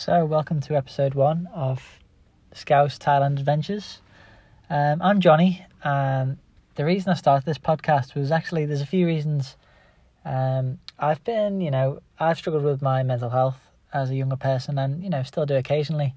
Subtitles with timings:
[0.00, 1.98] So, welcome to episode one of
[2.54, 4.00] Scouse Thailand Adventures.
[4.70, 6.38] Um, I'm Johnny, and
[6.76, 9.58] the reason I started this podcast was actually there's a few reasons.
[10.24, 13.58] Um, I've been, you know, I've struggled with my mental health
[13.92, 16.14] as a younger person, and you know, still do occasionally.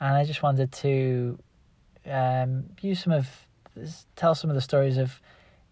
[0.00, 1.38] And I just wanted to
[2.06, 3.28] um, use some of,
[4.16, 5.20] tell some of the stories of,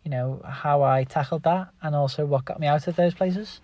[0.04, 3.60] you know, how I tackled that, and also what got me out of those places,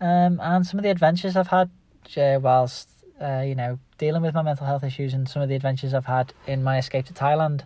[0.00, 1.68] um, and some of the adventures I've had
[2.16, 2.88] whilst,
[3.20, 6.06] uh, you know, dealing with my mental health issues, and some of the adventures I've
[6.06, 7.62] had in my escape to Thailand.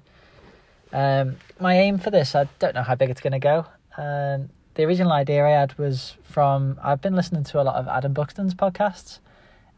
[0.92, 3.66] Um, my aim for this, I don't know how big it's going to go.
[3.96, 7.88] Um, the original idea I had was from I've been listening to a lot of
[7.88, 9.18] Adam Buxton's podcasts,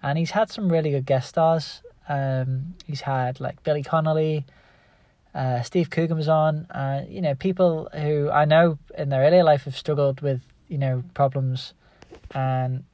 [0.03, 1.83] and he's had some really good guest stars.
[2.09, 4.45] Um, he's had like Billy Connolly,
[5.35, 6.67] uh, Steve Coogan was on.
[6.71, 10.79] Uh, you know, people who I know in their earlier life have struggled with you
[10.79, 11.75] know problems,
[12.31, 12.85] and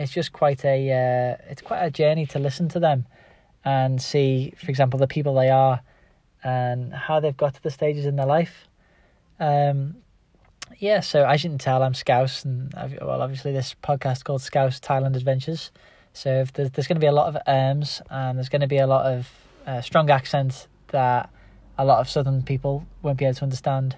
[0.00, 3.06] it's just quite a uh, it's quite a journey to listen to them
[3.64, 5.82] and see, for example, the people they are
[6.42, 8.66] and how they've got to the stages in their life.
[9.38, 9.96] Um,
[10.78, 14.40] yeah, so as you can tell, I'm Scouse, and I've, well, obviously this podcast called
[14.40, 15.70] Scouse Thailand Adventures.
[16.14, 18.66] So if there's, there's going to be a lot of erms, and there's going to
[18.66, 19.28] be a lot of
[19.66, 21.28] uh, strong accents that
[21.76, 23.96] a lot of southern people won't be able to understand.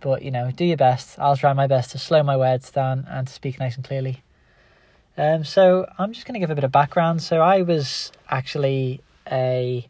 [0.00, 1.18] But you know, do your best.
[1.18, 4.22] I'll try my best to slow my words down and to speak nice and clearly.
[5.18, 7.20] Um, so I'm just going to give a bit of background.
[7.20, 9.86] So I was actually a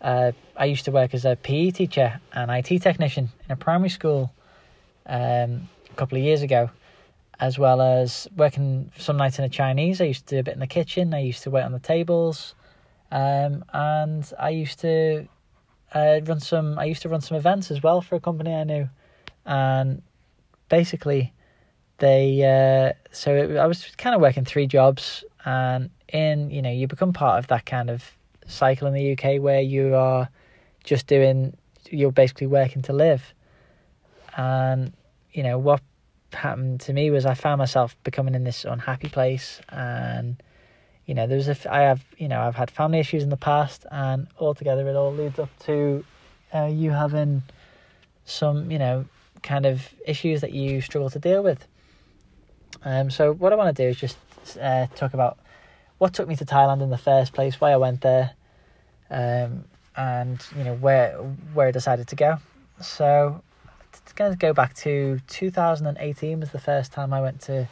[0.00, 3.90] uh, I used to work as a PE teacher and IT technician in a primary
[3.90, 4.32] school
[5.06, 6.70] um, a couple of years ago,
[7.38, 10.00] as well as working some nights in a Chinese.
[10.00, 11.14] I used to do a bit in the kitchen.
[11.14, 12.54] I used to wait on the tables,
[13.12, 15.28] um, and I used to
[15.94, 16.76] uh, run some.
[16.76, 18.88] I used to run some events as well for a company I knew,
[19.46, 20.02] and
[20.68, 21.32] basically,
[22.00, 22.42] they.
[22.42, 26.86] Uh, so it, I was kind of working three jobs, and in you know you
[26.86, 28.04] become part of that kind of
[28.46, 30.28] cycle in the UK where you are
[30.84, 31.56] just doing.
[31.90, 33.32] You're basically working to live,
[34.36, 34.92] and
[35.32, 35.80] you know what
[36.34, 40.40] happened to me was I found myself becoming in this unhappy place and
[41.06, 43.84] you know there's a I have you know I've had family issues in the past
[43.90, 46.04] and altogether it all leads up to
[46.54, 47.42] uh, you having
[48.24, 49.04] some you know
[49.42, 51.66] kind of issues that you struggle to deal with
[52.84, 54.16] um so what I want to do is just
[54.60, 55.38] uh, talk about
[55.98, 58.32] what took me to Thailand in the first place why I went there
[59.10, 59.64] um
[59.96, 61.12] and you know where
[61.54, 62.38] where I decided to go
[62.80, 63.42] so
[63.92, 67.68] it's going to go back to 2018 was the first time I went to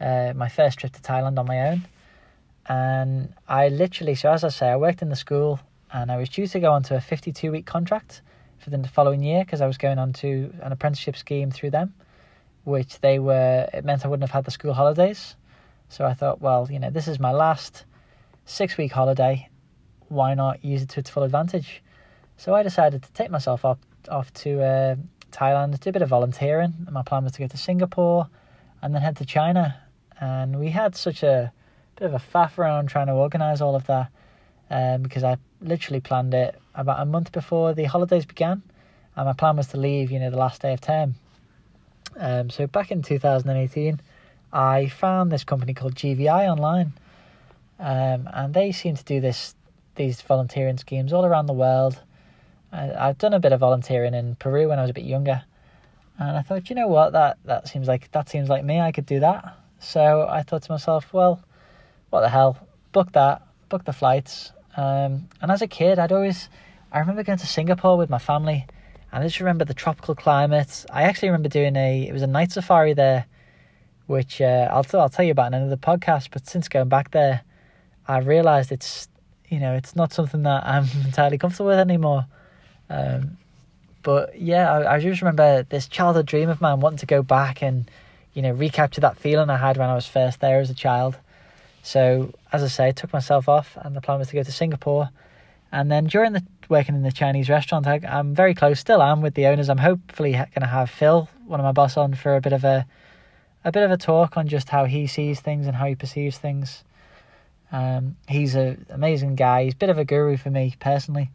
[0.00, 1.86] uh, my first trip to Thailand on my own.
[2.68, 5.60] And I literally, so as I say, I worked in the school
[5.92, 8.22] and I was due to go onto a 52 week contract
[8.58, 11.94] for the following year because I was going on to an apprenticeship scheme through them,
[12.66, 15.36] which they were, it meant I wouldn't have had the school holidays.
[15.88, 17.84] So I thought, well, you know, this is my last
[18.44, 19.48] six week holiday.
[20.08, 21.80] Why not use it to its full advantage?
[22.36, 23.78] So I decided to take myself off,
[24.10, 24.96] off to uh,
[25.30, 26.74] Thailand, do a bit of volunteering.
[26.90, 28.28] My plan was to go to Singapore
[28.82, 29.80] and then head to China.
[30.20, 31.52] And we had such a
[31.94, 34.10] bit of a faff around trying to organise all of that
[34.70, 38.60] um, because I literally planned it about a month before the holidays began.
[39.14, 41.14] And my plan was to leave, you know, the last day of term.
[42.18, 44.00] Um, so back in 2018,
[44.52, 46.92] I found this company called GVI online.
[47.78, 49.54] Um, and they seem to do this
[49.96, 52.00] these volunteering schemes all around the world.
[52.72, 55.42] I, have done a bit of volunteering in Peru when I was a bit younger,
[56.18, 58.80] and I thought, you know what, that that seems like that seems like me.
[58.80, 59.56] I could do that.
[59.78, 61.42] So I thought to myself, well,
[62.10, 62.58] what the hell,
[62.92, 64.52] book that, book the flights.
[64.76, 66.48] Um, and as a kid, I'd always,
[66.92, 68.66] I remember going to Singapore with my family,
[69.16, 70.84] and I just remember the tropical climate.
[70.92, 73.24] I actually remember doing a, it was a night safari there,
[74.08, 76.28] which uh, I'll I'll tell you about in another podcast.
[76.32, 77.40] But since going back there,
[78.06, 79.08] I've realised it's,
[79.48, 82.26] you know, it's not something that I'm entirely comfortable with anymore.
[82.90, 83.38] Um,
[84.02, 87.62] but yeah, I, I just remember this childhood dream of mine wanting to go back
[87.62, 87.90] and,
[88.34, 91.16] you know, recapture that feeling I had when I was first there as a child.
[91.82, 94.52] So, as I say, I took myself off, and the plan was to go to
[94.52, 95.08] Singapore.
[95.72, 99.22] And then during the working in the Chinese restaurant, I, am very close, still am
[99.22, 99.68] with the owners.
[99.68, 102.64] I'm hopefully going to have Phil, one of my boss, on for a bit of
[102.64, 102.86] a
[103.64, 106.38] a bit of a talk on just how he sees things and how he perceives
[106.38, 106.84] things.
[107.72, 109.64] Um, he's an amazing guy.
[109.64, 111.30] He's a bit of a guru for me personally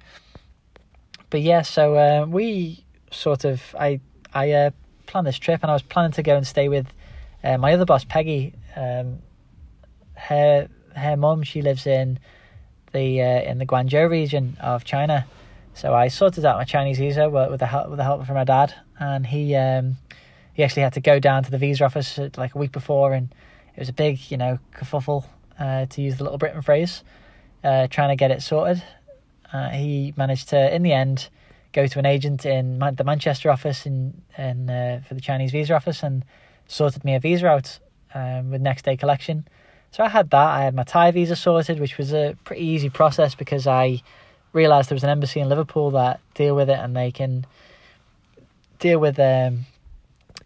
[1.32, 4.00] but yeah, so uh, we sort of I
[4.34, 4.72] I uh,
[5.08, 6.86] planned this trip, and I was planning to go and stay with
[7.44, 8.54] uh, my other boss, Peggy.
[8.76, 9.20] Um,
[10.14, 12.20] her her mom, she lives in
[12.94, 15.26] the uh, in the Guangzhou region of China.
[15.74, 18.44] So I sorted out my Chinese visa with the help with the help from my
[18.44, 19.98] dad, and he um,
[20.54, 23.14] he actually had to go down to the visa office uh, like a week before,
[23.14, 23.34] and
[23.76, 25.26] it was a big you know kerfuffle
[25.60, 27.04] uh, to use the Little Britain phrase,
[27.64, 28.84] uh, trying to get it sorted.
[29.54, 31.30] Uh, he managed to, in the end,
[31.74, 35.52] go to an agent in Man- the Manchester office in, in uh, for the Chinese
[35.52, 36.24] visa office and
[36.68, 37.80] sorted me a visa out
[38.14, 39.46] um, with next day collection.
[39.92, 40.48] So I had that.
[40.48, 44.02] I had my Thai visa sorted, which was a pretty easy process because I
[44.54, 47.46] realised there was an embassy in Liverpool that deal with it and they can
[48.80, 49.66] deal with um,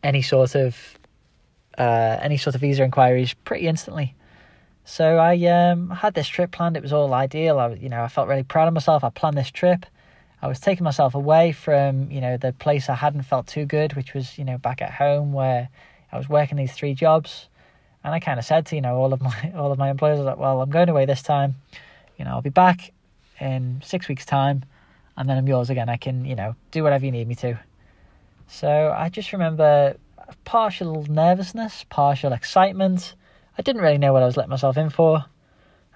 [0.04, 0.98] any sort of
[1.78, 4.16] uh, any sort of visa inquiries pretty instantly.
[4.84, 6.78] So I um, had this trip planned.
[6.78, 7.60] It was all ideal.
[7.60, 9.04] I, you know, I felt really proud of myself.
[9.04, 9.86] I planned this trip.
[10.42, 13.94] I was taking myself away from, you know, the place I hadn't felt too good,
[13.94, 15.70] which was, you know, back at home where
[16.12, 17.50] I was working these three jobs.
[18.06, 20.20] And I kind of said to, you know, all of my all of my employers,
[20.20, 21.56] like, well, I'm going away this time.
[22.18, 22.94] You know, I'll be back
[23.42, 24.64] in six weeks' time,
[25.18, 25.90] and then I'm yours again.
[25.90, 27.60] I can, you know, do whatever you need me to.
[28.48, 29.98] So I just remember
[30.44, 33.16] partial nervousness, partial excitement.
[33.58, 35.26] I didn't really know what I was letting myself in for.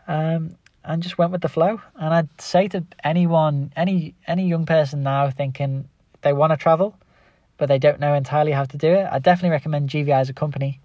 [0.07, 1.79] Um, and just went with the flow.
[1.95, 5.88] And I'd say to anyone, any any young person now thinking
[6.21, 6.97] they want to travel,
[7.57, 10.33] but they don't know entirely how to do it, I definitely recommend GVI as a
[10.33, 10.79] company.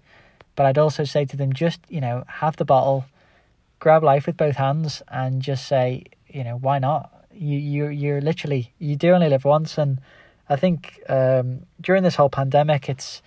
[0.55, 3.05] But I'd also say to them, just you know, have the bottle,
[3.79, 7.11] grab life with both hands, and just say, you know, why not?
[7.33, 9.99] You you you're literally you do only live once, and
[10.49, 13.21] I think um, during this whole pandemic, it's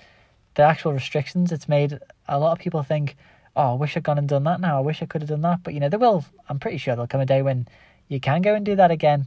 [0.55, 1.53] the actual restrictions.
[1.53, 3.17] It's made a lot of people think
[3.59, 4.79] oh, I wish I'd gone and done that now.
[4.79, 5.65] I wish I could have done that.
[5.65, 7.67] But, you know, there will, I'm pretty sure there'll come a day when
[8.07, 9.27] you can go and do that again.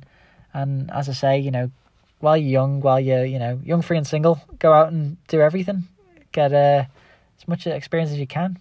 [0.54, 1.70] And as I say, you know,
[2.22, 5.42] while you're young, while you're, you know, young, free and single, go out and do
[5.42, 5.84] everything.
[6.32, 6.86] Get uh,
[7.42, 8.60] as much experience as you can.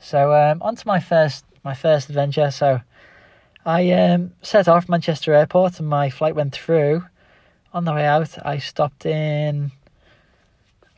[0.00, 2.50] So, um, on to my first, my first adventure.
[2.50, 2.80] So,
[3.64, 7.04] I um, set off Manchester Airport and my flight went through.
[7.72, 9.72] On the way out, I stopped in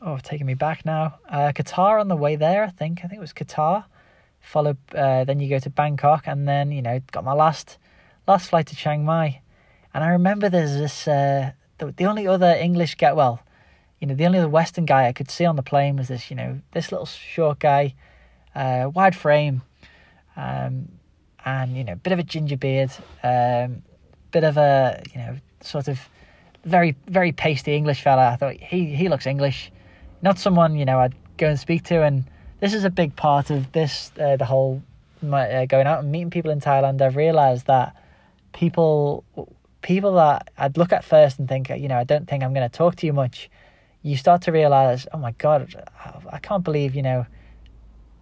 [0.01, 1.15] oh, taking me back now.
[1.29, 2.99] Uh, Qatar on the way there, I think.
[2.99, 3.85] I think it was Qatar.
[4.39, 7.77] Followed, uh, then you go to Bangkok, and then you know got my last
[8.27, 9.41] last flight to Chiang Mai.
[9.93, 13.41] And I remember there's this uh, the, the only other English get well,
[13.99, 16.29] you know, the only other Western guy I could see on the plane was this,
[16.29, 17.95] you know, this little short guy,
[18.55, 19.61] uh, wide frame,
[20.35, 20.89] um,
[21.45, 22.91] and you know, bit of a ginger beard,
[23.23, 23.83] um,
[24.31, 25.99] bit of a you know, sort of
[26.65, 28.29] very very pasty English fella.
[28.29, 29.71] I thought he he looks English
[30.21, 32.03] not someone you know I'd go and speak to.
[32.03, 32.25] And
[32.59, 34.83] this is a big part of this, uh, the whole
[35.21, 37.01] my, uh, going out and meeting people in Thailand.
[37.01, 37.95] I've realised that
[38.53, 39.23] people,
[39.81, 42.69] people that I'd look at first and think, you know, I don't think I'm going
[42.69, 43.49] to talk to you much.
[44.01, 45.75] You start to realise, oh my god,
[46.31, 47.25] I can't believe, you know,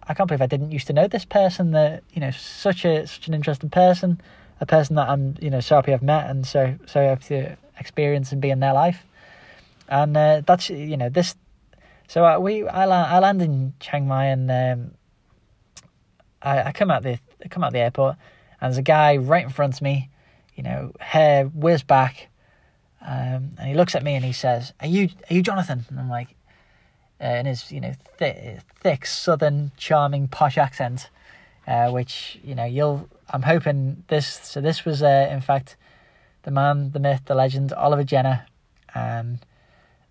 [0.06, 1.72] I can't believe I didn't used to know this person.
[1.72, 4.20] That you know, such a such an interesting person,
[4.60, 7.56] a person that I'm, you know, so happy I've met and so so happy to
[7.78, 9.04] experience and be in their life.
[9.88, 11.36] And uh, that's you know this
[12.08, 14.92] so uh, we, I, land, I land in Chiang Mai and um,
[16.40, 18.16] I, I come out the I come out the airport
[18.60, 20.08] and there's a guy right in front of me,
[20.56, 22.27] you know, hair whiz back,
[23.00, 26.00] um, and he looks at me and he says, "Are you are you Jonathan?" And
[26.00, 26.34] I'm like,
[27.20, 31.10] uh, in his you know thick, thick southern charming posh accent,
[31.66, 34.26] uh, which you know you'll I'm hoping this.
[34.26, 35.76] So this was uh, in fact
[36.42, 38.46] the man, the myth, the legend, Oliver Jenner,
[38.94, 39.38] and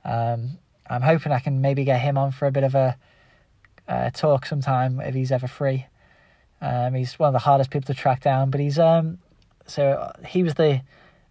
[0.05, 0.57] um,
[0.89, 2.97] I'm hoping I can maybe get him on for a bit of a
[3.87, 5.85] uh, talk sometime if he's ever free.
[6.61, 9.19] Um, he's one of the hardest people to track down, but he's um,
[9.65, 10.81] so he was the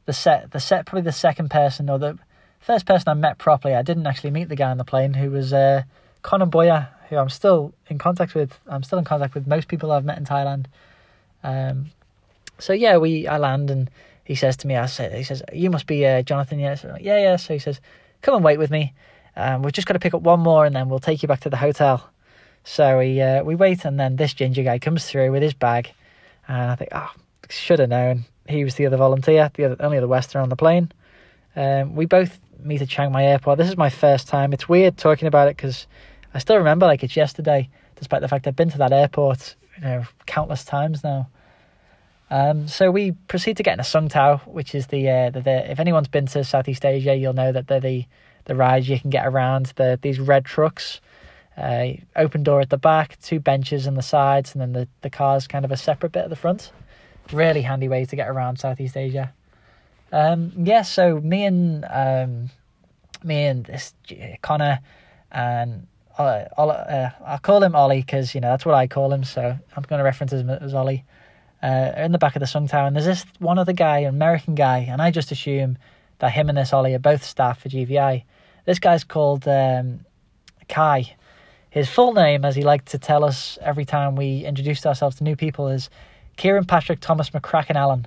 [0.07, 2.19] the set the set probably the second person or the
[2.61, 3.75] first person I met properly.
[3.75, 5.83] I didn't actually meet the guy on the plane who was uh,
[6.23, 8.59] Conan Boyer, who I'm still in contact with.
[8.67, 10.67] I'm still in contact with most people I've met in Thailand.
[11.45, 11.91] Um,
[12.59, 13.91] so yeah, we I land and
[14.25, 16.97] he says to me, I say, he says, you must be uh, Jonathan, yeah, so,
[17.01, 17.37] yeah, yeah.
[17.37, 17.81] So he says,
[18.23, 18.93] come and wait with me.
[19.37, 21.41] Um, we've just got to pick up one more and then we'll take you back
[21.41, 22.09] to the hotel.
[22.65, 25.93] So we uh, we wait and then this ginger guy comes through with his bag,
[26.49, 27.13] and I think, oh,
[27.49, 28.25] should have known.
[28.49, 30.91] He was the other volunteer, the other, only other Western on the plane.
[31.55, 33.59] Um, we both meet at Chiang Mai Airport.
[33.59, 34.53] This is my first time.
[34.53, 35.87] It's weird talking about it because
[36.35, 39.83] I still remember like it's yesterday, despite the fact I've been to that airport, you
[39.83, 41.29] know, countless times now.
[42.29, 45.71] Um, so we proceed to get in a songthaew, which is the, uh, the, the
[45.71, 48.05] if anyone's been to Southeast Asia, you'll know that they're the
[48.47, 51.01] the rides you can get around the these red trucks.
[51.57, 55.09] Uh, open door at the back, two benches on the sides, and then the, the
[55.09, 56.71] car's kind of a separate bit at the front.
[57.33, 59.33] Really handy way to get around Southeast Asia.
[60.13, 62.51] Um, yeah, so me and um,
[63.25, 63.95] me and this
[64.43, 64.81] Connor
[65.33, 65.87] and
[66.19, 69.25] uh, uh, I'll call him Ollie because you know that's what I call him.
[69.25, 71.05] So I'm going to reference him as Ollie.
[71.63, 74.55] Uh, in the back of the Songthaew, and there's this one other guy, an American
[74.55, 75.79] guy, and I just assume
[76.19, 78.25] that him and this Ollie are both staff for GVI.
[78.67, 80.01] This guy's called um,
[80.69, 81.17] Kai.
[81.71, 85.25] his full name, as he liked to tell us every time we introduced ourselves to
[85.25, 85.89] new people, is
[86.37, 88.07] Kieran Patrick Thomas McCracken Allen.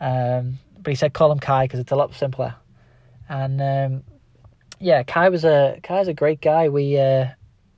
[0.00, 2.54] Um, but he said call him Kai because it's a lot simpler.
[3.28, 4.02] And um,
[4.80, 6.68] yeah, Kai was a Kai's a great guy.
[6.68, 7.28] We uh,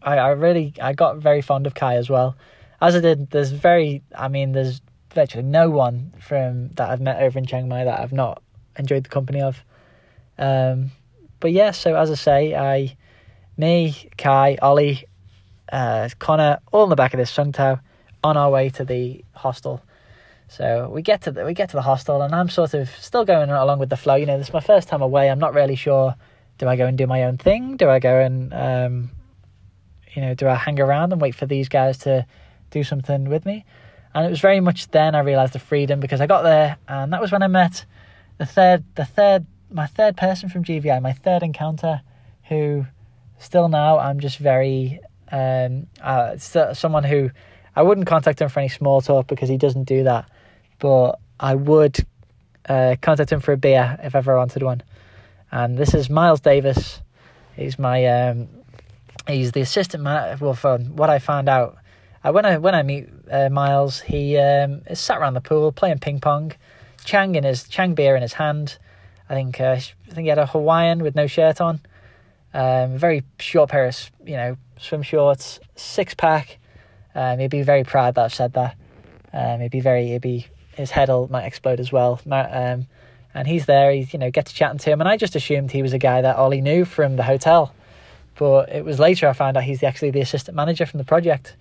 [0.02, 2.36] I, I really I got very fond of Kai as well.
[2.80, 4.80] As I did, there's very I mean there's
[5.14, 8.42] virtually no one from that I've met over in Chiang Mai that I've not
[8.78, 9.64] enjoyed the company of.
[10.38, 10.90] Um,
[11.40, 12.96] but yeah, so as I say, I,
[13.56, 15.04] me, Kai, Ollie,
[15.72, 17.80] uh, Connor, all in the back of this Songthaew,
[18.26, 19.80] on our way to the hostel.
[20.48, 23.24] So we get to the we get to the hostel, and I'm sort of still
[23.24, 24.14] going along with the flow.
[24.16, 25.30] You know, this is my first time away.
[25.30, 26.14] I'm not really sure.
[26.58, 27.76] Do I go and do my own thing?
[27.76, 29.10] Do I go and um,
[30.14, 32.26] you know, do I hang around and wait for these guys to
[32.70, 33.64] do something with me?
[34.14, 37.12] And it was very much then I realised the freedom because I got there, and
[37.12, 37.84] that was when I met
[38.38, 42.00] the third, the third, my third person from GVI, my third encounter,
[42.48, 42.86] who
[43.38, 47.30] still now I'm just very um, uh, someone who
[47.76, 50.28] I wouldn't contact him for any small talk because he doesn't do that,
[50.78, 52.04] but I would
[52.66, 54.82] uh, contact him for a beer if ever I wanted one.
[55.52, 57.02] And this is Miles Davis.
[57.54, 58.48] He's my um,
[59.28, 60.38] he's the assistant man.
[60.38, 61.76] Well, from what I found out,
[62.24, 65.70] uh, when I when I meet uh, Miles, he um, is sat around the pool
[65.70, 66.52] playing ping pong,
[67.04, 68.78] Chang in his Chang beer in his hand.
[69.28, 69.76] I think uh,
[70.08, 71.80] I think he had a Hawaiian with no shirt on.
[72.54, 76.58] Um, very short pair of you know swim shorts, six pack.
[77.16, 78.76] Um, he'd be very proud that I've said that.
[79.32, 80.46] Um, he'd be very, he'd be
[80.76, 82.20] his head might explode as well.
[82.30, 82.86] Um,
[83.34, 83.90] and he's there.
[83.90, 85.98] He's you know get to chatting to him, and I just assumed he was a
[85.98, 87.74] guy that Ollie knew from the hotel,
[88.38, 91.56] but it was later I found out he's actually the assistant manager from the project.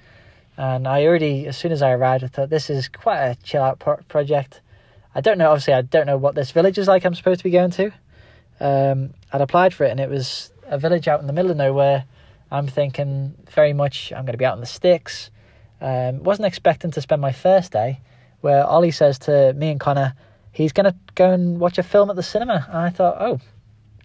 [0.58, 3.62] And I already, as soon as I arrived, I thought this is quite a chill
[3.62, 4.62] out pro- project.
[5.14, 5.50] I don't know.
[5.50, 7.06] Obviously, I don't know what this village is like.
[7.06, 7.92] I'm supposed to be going to.
[8.62, 11.58] Um, I'd applied for it, and it was a village out in the middle of
[11.58, 12.06] nowhere.
[12.52, 15.30] I'm thinking very much I'm going to be out in the sticks.
[15.82, 18.02] Um, wasn't expecting to spend my first day
[18.42, 20.14] where Ollie says to me and Connor,
[20.52, 22.66] he's going to go and watch a film at the cinema.
[22.70, 23.40] And I thought, oh,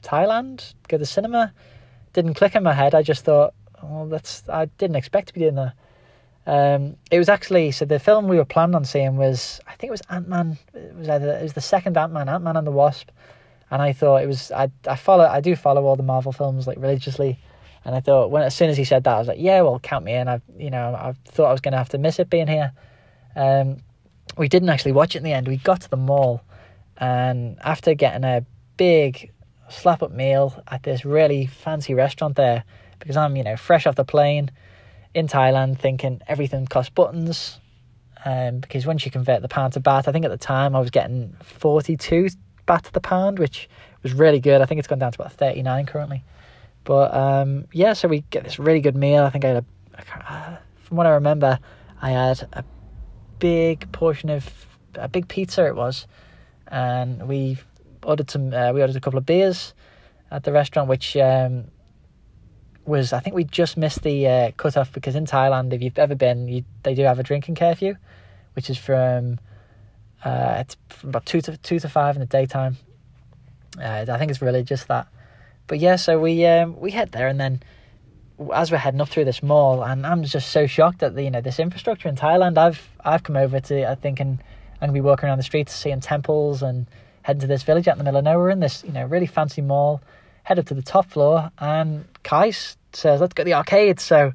[0.03, 1.53] Thailand, go to the cinema.
[2.13, 2.95] Didn't click in my head.
[2.95, 5.75] I just thought, well, that's I didn't expect to be doing that.
[6.47, 9.89] Um, it was actually so the film we were planning on seeing was I think
[9.89, 10.59] it was Ant Man.
[10.75, 13.11] It was either it was the second Ant Man, Ant Man and the Wasp,
[13.71, 16.67] and I thought it was I I follow I do follow all the Marvel films
[16.67, 17.39] like religiously,
[17.85, 19.79] and I thought when as soon as he said that I was like yeah well
[19.79, 22.19] count me in I you know I thought I was going to have to miss
[22.19, 22.73] it being here.
[23.37, 23.79] Um,
[24.37, 25.49] we didn't actually watch it in the end.
[25.49, 26.43] We got to the mall,
[26.97, 28.45] and after getting a
[28.77, 29.31] big
[29.69, 32.65] slap up meal at this really fancy restaurant there
[32.99, 34.51] because I'm you know fresh off the plane
[35.15, 37.59] in Thailand thinking everything costs buttons.
[38.23, 40.81] Um, because once you convert the pound to baht, I think at the time I
[40.81, 42.29] was getting 42
[42.69, 43.69] baht to the pound, which
[44.03, 44.61] was really good.
[44.61, 46.23] I think it's gone down to about 39 currently.
[46.85, 49.25] But um, yeah, so we get this really good meal.
[49.25, 51.59] I think I had a, uh, from what I remember,
[52.01, 52.65] I had a
[53.39, 54.49] big portion of
[54.95, 55.67] a big pizza.
[55.67, 56.07] It was,
[56.69, 57.59] and we
[58.03, 58.53] ordered some.
[58.53, 59.75] Uh, we ordered a couple of beers
[60.31, 61.65] at the restaurant, which um,
[62.85, 66.15] was I think we just missed the uh, cutoff because in Thailand, if you've ever
[66.15, 67.97] been, you, they do have a drinking curfew,
[68.55, 69.39] which is from
[70.25, 72.77] uh, it's from about two to two to five in the daytime.
[73.79, 75.09] Uh, I think it's religious that,
[75.71, 75.95] but yeah.
[75.97, 77.63] So we um, we head there, and then
[78.53, 81.31] as we're heading up through this mall, and I'm just so shocked at the you
[81.31, 82.59] know this infrastructure in Thailand.
[82.59, 84.43] I've I've come over to I think and
[84.75, 86.87] I'm gonna be walking around the streets, seeing temples, and
[87.23, 89.07] heading to this village out in the middle of nowhere We're in this you know
[89.07, 90.03] really fancy mall.
[90.43, 94.01] Head up to the top floor, and Kais says, let's go to the arcade.
[94.01, 94.33] So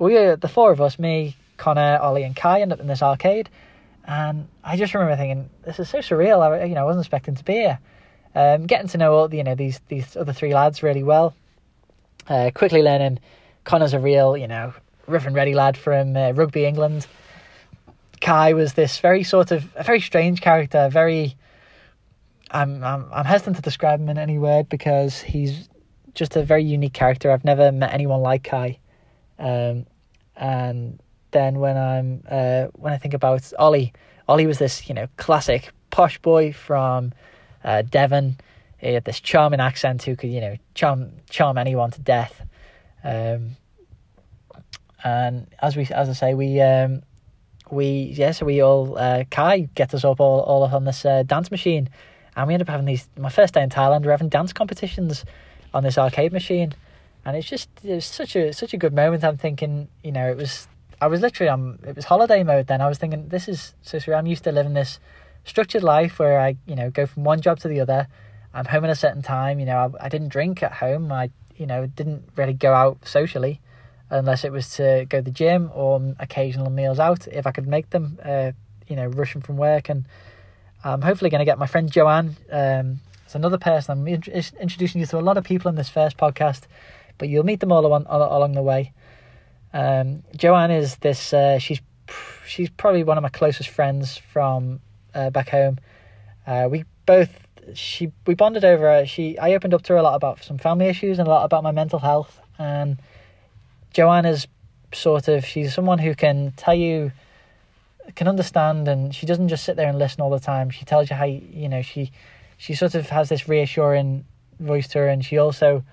[0.00, 3.48] we, the four of us, me, Connor, Ollie, and Kai, end up in this arcade.
[4.04, 6.40] And I just remember thinking, this is so surreal.
[6.40, 7.78] I, you know, I wasn't expecting to be here.
[8.34, 11.34] Um, getting to know all, you know, these these other three lads really well.
[12.28, 13.18] Uh, quickly learning
[13.64, 14.72] Connor's a real, you know,
[15.06, 17.06] rough and ready lad from uh, Rugby England.
[18.20, 20.88] Kai was this very sort of a very strange character.
[20.88, 21.36] Very,
[22.50, 25.68] I'm I'm I'm hesitant to describe him in any word because he's
[26.14, 27.30] just a very unique character.
[27.30, 28.78] I've never met anyone like Kai.
[29.38, 29.86] Um,
[30.36, 31.00] and
[31.32, 33.92] then when I'm uh, when I think about Ollie,
[34.28, 37.12] Ollie was this you know classic posh boy from
[37.64, 38.38] uh, Devon.
[38.78, 42.42] He had this charming accent who could you know charm charm anyone to death.
[43.04, 43.56] Um,
[45.04, 47.02] and as we as I say, we um,
[47.70, 51.04] we yeah, so we all uh, Kai gets us up all all up on this
[51.04, 51.88] uh, dance machine,
[52.36, 53.08] and we end up having these.
[53.16, 55.24] My first day in Thailand, we're having dance competitions
[55.74, 56.74] on this arcade machine,
[57.24, 59.24] and it's just it was such a such a good moment.
[59.24, 60.68] I'm thinking, you know, it was
[61.00, 62.80] I was literally on it was holiday mode then.
[62.80, 64.18] I was thinking, this is so surreal.
[64.18, 65.00] I'm used to living this
[65.44, 68.08] structured life where I you know go from one job to the other.
[68.54, 69.60] I'm home at a certain time.
[69.60, 71.10] You know, I, I didn't drink at home.
[71.12, 73.60] I you know didn't really go out socially.
[74.10, 77.66] unless it was to go to the gym or occasional meals out if I could
[77.66, 78.18] make them.
[78.24, 78.52] Uh,
[78.88, 80.04] you know, rushing from work, and
[80.84, 82.36] I'm hopefully going to get my friend Joanne.
[82.50, 84.22] Um, it's another person I'm in-
[84.60, 86.62] introducing you to a lot of people in this first podcast,
[87.16, 88.92] but you'll meet them all along, along the way.
[89.72, 91.32] Um, Joanne is this.
[91.32, 91.80] Uh, she's
[92.46, 94.80] she's probably one of my closest friends from
[95.14, 95.78] uh, back home.
[96.46, 97.30] Uh, we both
[97.74, 98.88] she we bonded over.
[98.88, 101.30] Uh, she I opened up to her a lot about some family issues and a
[101.30, 102.40] lot about my mental health.
[102.58, 102.98] And
[103.92, 104.46] Joanna's
[104.94, 107.12] sort of she's someone who can tell you
[108.14, 111.08] can understand and she doesn't just sit there and listen all the time she tells
[111.08, 112.10] you how you know she
[112.58, 114.24] she sort of has this reassuring
[114.60, 115.84] voice to her and she also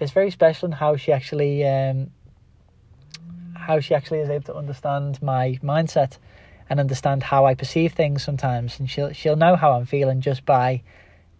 [0.00, 2.10] is very special in how she actually um,
[3.54, 6.18] how she actually is able to understand my mindset
[6.68, 8.78] and understand how I perceive things sometimes.
[8.78, 10.82] And she'll she'll know how I'm feeling just by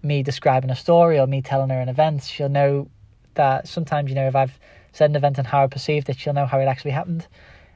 [0.03, 2.25] me describing a story or me telling her an event.
[2.25, 2.89] She'll know
[3.35, 4.59] that sometimes you know if I've
[4.93, 7.27] said an event and how I perceived it she'll know how it actually happened.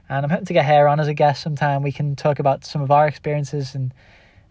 [0.09, 1.83] And I'm hoping to get her on as a guest sometime.
[1.83, 3.93] We can talk about some of our experiences and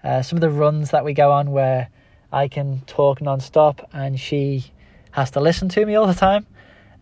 [0.03, 1.89] uh, some of the runs that we go on where
[2.31, 4.65] I can talk non-stop and she
[5.11, 6.45] has to listen to me all the time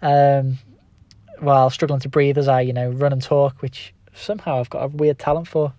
[0.04, 0.60] um,
[1.40, 4.84] while struggling to breathe as I, you know, run and talk, which somehow I've got
[4.84, 5.74] a weird talent for.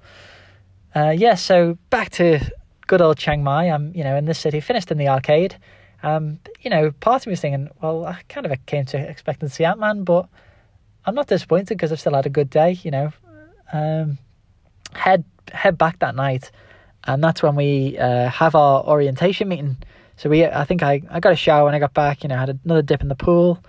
[0.95, 2.41] Uh, yeah, so back to
[2.87, 3.71] good old Chiang Mai.
[3.71, 5.57] I'm, you know, in this city, finished in the arcade.
[6.03, 9.49] Um, you know, part of me was thinking, well, I kind of came to expecting
[9.49, 10.29] to see Ant Man, but
[11.07, 12.79] I'm not disappointed because I've still had a good day.
[12.83, 13.13] You know,
[13.73, 14.19] um,
[14.93, 16.51] head head back that night,
[17.05, 19.79] and that's when we uh, have our orientation meeting.
[20.17, 22.23] So we, I think I, I got a shower when I got back.
[22.23, 23.63] You know, had another dip in the pool.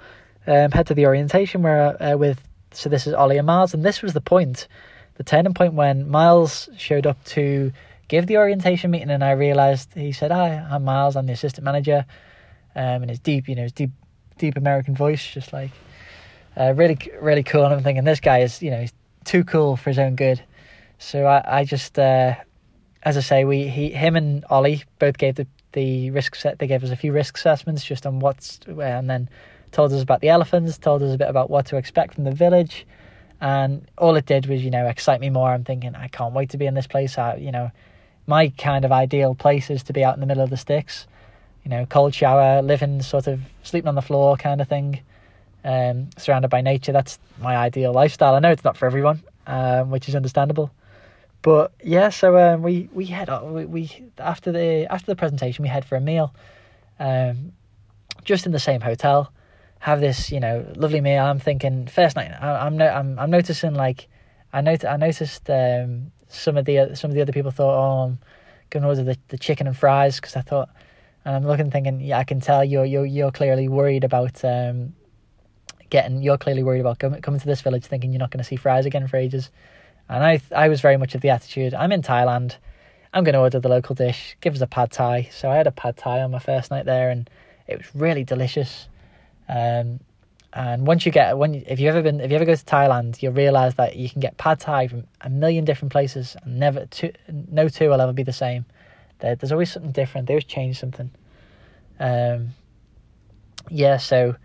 [0.48, 2.40] Um, head to the orientation where uh, with
[2.76, 4.68] so this is Ollie and Miles, and this was the point,
[5.16, 7.72] the turning point when Miles showed up to
[8.08, 11.16] give the orientation meeting, and I realised he said, "Hi, I'm Miles.
[11.16, 12.06] I'm the assistant manager,"
[12.76, 13.92] um, and his deep, you know, his deep,
[14.38, 15.72] deep American voice, just like
[16.58, 17.64] uh, really, really cool.
[17.66, 20.42] And I'm thinking this guy is, you know, he's too cool for his own good.
[20.98, 22.36] So I, I just, uh,
[23.04, 26.60] as I say, we, he, him and Ollie both gave the, the risk set.
[26.60, 29.30] They gave us a few risk assessments just on what's, and then
[29.76, 32.32] told us about the elephants, told us a bit about what to expect from the
[32.32, 32.88] village.
[33.42, 35.50] And all it did was, you know, excite me more.
[35.50, 37.18] I'm thinking, I can't wait to be in this place.
[37.18, 37.70] I, you know,
[38.26, 41.08] my kind of ideal place is to be out in the middle of the sticks,
[41.66, 45.02] you know, cold shower, living sort of sleeping on the floor kind of thing
[45.66, 46.94] um, surrounded by nature.
[46.94, 48.34] That's my ideal lifestyle.
[48.34, 50.72] I know it's not for everyone, um, which is understandable.
[51.42, 55.70] But yeah, so um, we we head we, we after the after the presentation we
[55.70, 56.34] head for a meal,
[56.98, 57.52] um,
[58.24, 59.32] just in the same hotel.
[59.86, 61.24] Have this you know lovely meal.
[61.24, 62.32] I'm thinking first night.
[62.32, 64.08] I, am no, I'm I'm noticing like
[64.52, 68.04] I not I noticed um, some of the some of the other people thought oh
[68.06, 68.20] I'm
[68.82, 70.70] to order the, the chicken and fries because I thought
[71.24, 74.94] and I'm looking thinking yeah I can tell you're you're you're clearly worried about um,
[75.92, 78.44] getting you're clearly worried about coming coming to this village thinking you're not going to
[78.44, 79.52] see fries again for ages.
[80.10, 82.58] And I I was very much of the attitude I'm in Thailand.
[83.14, 84.36] I'm going to order the local dish.
[84.42, 85.30] Give us a pad thai.
[85.32, 87.30] So I had a pad thai on my first night there, and
[87.68, 88.90] it was really delicious.
[89.48, 90.00] Um,
[90.54, 93.22] and once you get when if you ever been if you ever go to Thailand,
[93.22, 96.86] you'll realize that you can get pad thai from a million different places, and never
[96.86, 97.12] two,
[97.52, 98.66] no two will ever be the same.
[99.20, 100.28] There, there's always something different.
[100.28, 101.12] They always change something.
[102.00, 102.50] Um,
[103.70, 104.36] yeah, so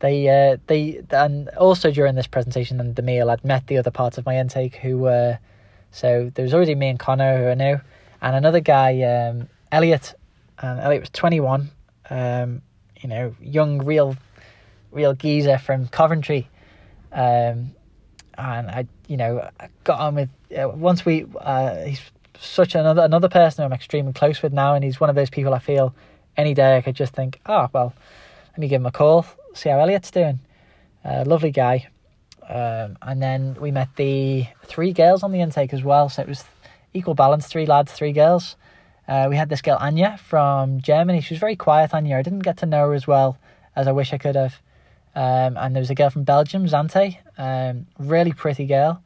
[0.00, 3.90] they uh, they and also during this presentation and the meal, I'd met the other
[3.90, 5.38] parts of my intake who were
[5.90, 7.80] so there was already me and Connor who I knew,
[8.22, 10.14] and another guy, um, Elliot,
[10.58, 11.70] and Elliot was twenty one,
[12.08, 12.62] um,
[13.00, 14.16] you know, young, real,
[14.92, 16.48] real geezer from Coventry,
[17.12, 17.72] um,
[18.38, 19.48] and I, you know,
[19.84, 22.00] got on with uh, once we uh, he's
[22.38, 25.54] such another another person I'm extremely close with now, and he's one of those people
[25.54, 25.94] I feel
[26.36, 27.92] any day I could just think, oh well,
[28.52, 30.40] let me give him a call see how Elliot's doing.
[31.04, 31.88] Uh, lovely guy.
[32.48, 36.08] Um, and then we met the three girls on the intake as well.
[36.08, 36.44] So it was
[36.92, 38.56] equal balance three lads, three girls.
[39.06, 41.20] Uh, we had this girl, Anya, from Germany.
[41.20, 42.16] She was very quiet, Anya.
[42.16, 43.38] I didn't get to know her as well
[43.74, 44.60] as I wish I could have.
[45.14, 49.02] Um, and there was a girl from Belgium, Zante, um, really pretty girl.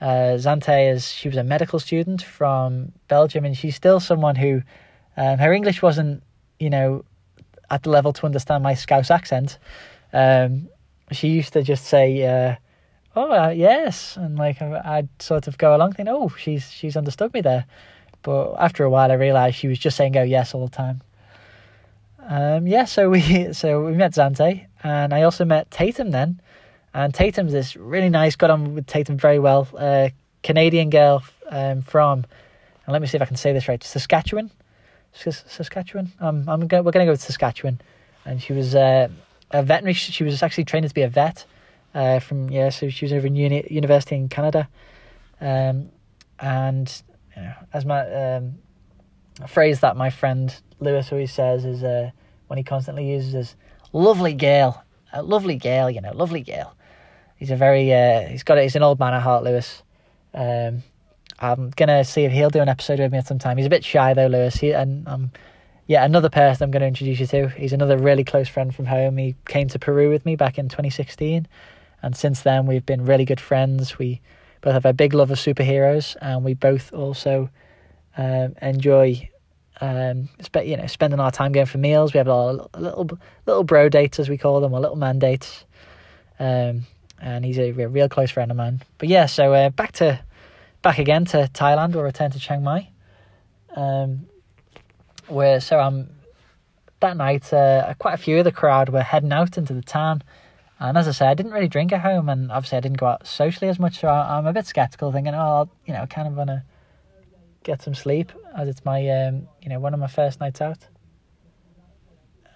[0.00, 4.62] Uh, Zante is she was a medical student from Belgium, and she's still someone who
[5.16, 6.22] um, her English wasn't,
[6.58, 7.04] you know,
[7.70, 9.58] at the level to understand my Scouse accent,
[10.12, 10.68] um,
[11.10, 12.56] she used to just say, uh,
[13.16, 17.34] "Oh uh, yes," and like I'd sort of go along thinking, "Oh, she's she's understood
[17.34, 17.66] me there."
[18.22, 21.02] But after a while, I realised she was just saying "oh yes" all the time.
[22.26, 26.40] Um, yeah, so we so we met Zante, and I also met Tatum then,
[26.92, 28.36] and Tatum's this really nice.
[28.36, 29.66] Got on with Tatum very well.
[29.76, 30.10] Uh,
[30.42, 32.24] Canadian girl um, from,
[32.84, 34.50] and let me see if I can say this right, Saskatchewan.
[35.14, 36.12] Saskatchewan.
[36.20, 37.80] Um, I'm we're going to go with Saskatchewan,
[38.24, 39.08] and she was uh,
[39.50, 39.94] a veterinary.
[39.94, 41.46] She was actually trained to be a vet,
[41.94, 44.68] uh, from yeah, so she was over in uni- university in Canada,
[45.40, 45.88] um,
[46.40, 47.02] and
[47.34, 48.56] you know, as my um,
[49.48, 52.10] phrase that my friend Lewis always says is uh,
[52.48, 53.56] when he constantly uses is
[53.94, 56.74] "lovely girl," a lovely girl, you know, lovely girl.
[57.36, 58.64] He's a very uh, he's got it.
[58.64, 59.82] he's an old man at heart, Lewis.
[60.34, 60.82] Um,
[61.38, 63.56] I'm gonna see if he'll do an episode with me at some time.
[63.56, 64.56] He's a bit shy though, Lewis.
[64.56, 65.30] He, and um,
[65.86, 67.48] yeah, another person I'm going to introduce you to.
[67.50, 69.18] He's another really close friend from home.
[69.18, 71.46] He came to Peru with me back in 2016,
[72.02, 73.98] and since then we've been really good friends.
[73.98, 74.20] We
[74.62, 77.50] both have a big love of superheroes, and we both also
[78.16, 79.28] um, enjoy,
[79.80, 82.12] um, spe- you know, spending our time going for meals.
[82.12, 85.64] We have a little little bro dates as we call them, or little man dates.
[86.38, 86.86] Um,
[87.20, 88.82] and he's a real close friend of mine.
[88.98, 90.20] But yeah, so uh, back to
[90.82, 91.94] back again to Thailand.
[91.94, 92.88] We'll return to Chiang Mai.
[93.74, 94.26] Um,
[95.28, 96.10] where so I'm
[97.00, 97.52] that night.
[97.52, 100.22] Uh, quite a few of the crowd were heading out into the town,
[100.78, 103.06] and as I said, I didn't really drink at home, and obviously I didn't go
[103.06, 104.00] out socially as much.
[104.00, 106.62] So I, am a bit skeptical, thinking, oh, you know, kind of want to
[107.64, 110.78] get some sleep as it's my, um, you know, one of my first nights out.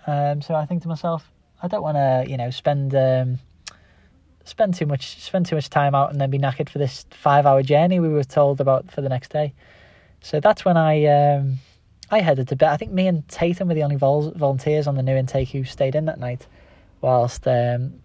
[0.06, 1.30] Um, so I think to myself,
[1.62, 3.40] I don't want to, you know, spend um,
[4.44, 7.44] spend too much spend too much time out and then be knackered for this five
[7.44, 9.52] hour journey we were told about for the next day.
[10.20, 11.58] So that's when I um,
[12.10, 12.70] I headed to bed.
[12.70, 15.64] I think me and Tatum were the only vol- volunteers on the new intake who
[15.64, 16.46] stayed in that night,
[17.00, 18.00] whilst um,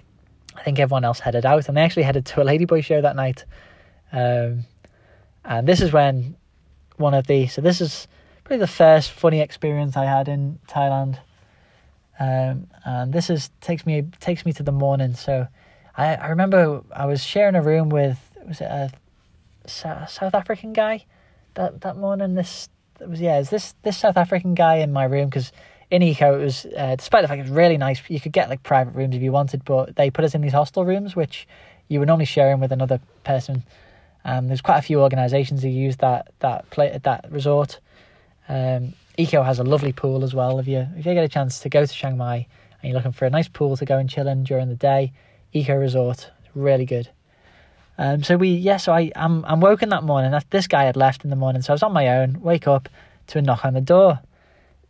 [0.55, 1.67] I think everyone else headed out.
[1.67, 3.45] And they actually headed to a Ladyboy show that night.
[4.11, 4.65] Um,
[5.45, 6.35] and this is when
[6.97, 7.53] one of these.
[7.53, 8.07] so this is
[8.43, 11.19] probably the first funny experience I had in Thailand.
[12.19, 15.15] Um, and this is takes me takes me to the morning.
[15.15, 15.47] So
[15.97, 18.91] I, I remember I was sharing a room with was it a
[19.65, 21.05] South African guy
[21.55, 22.35] that that morning.
[22.35, 25.51] This was yeah, is this this South African guy in my room because
[25.89, 28.01] in eco it was uh, despite the fact it was really nice.
[28.07, 30.53] You could get like private rooms if you wanted, but they put us in these
[30.53, 31.47] hostel rooms which
[31.87, 33.63] you were normally sharing with another person.
[34.25, 37.79] And there's quite a few organisations who use that that play that resort.
[38.47, 40.59] Um, Eco has a lovely pool as well.
[40.59, 42.45] If you if you get a chance to go to Chiang Mai and
[42.83, 45.13] you're looking for a nice pool to go and chill in during the day,
[45.51, 47.09] Eco Resort, really good.
[47.97, 50.37] Um, so we, yeah, so I, I'm, I'm woken that morning.
[50.49, 52.41] This guy had left in the morning, so I was on my own.
[52.41, 52.89] Wake up
[53.27, 54.19] to a knock on the door,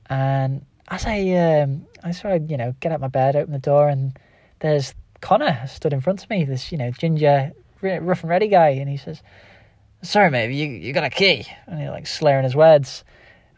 [0.09, 3.59] and as I, um, I sort of, you know, get out my bed, open the
[3.59, 4.17] door, and
[4.59, 6.45] there's Connor stood in front of me.
[6.45, 7.51] This, you know, ginger,
[7.83, 9.21] rough and ready guy, and he says,
[10.01, 13.03] "Sorry, mate, you you got a key?" And he like slurring his words,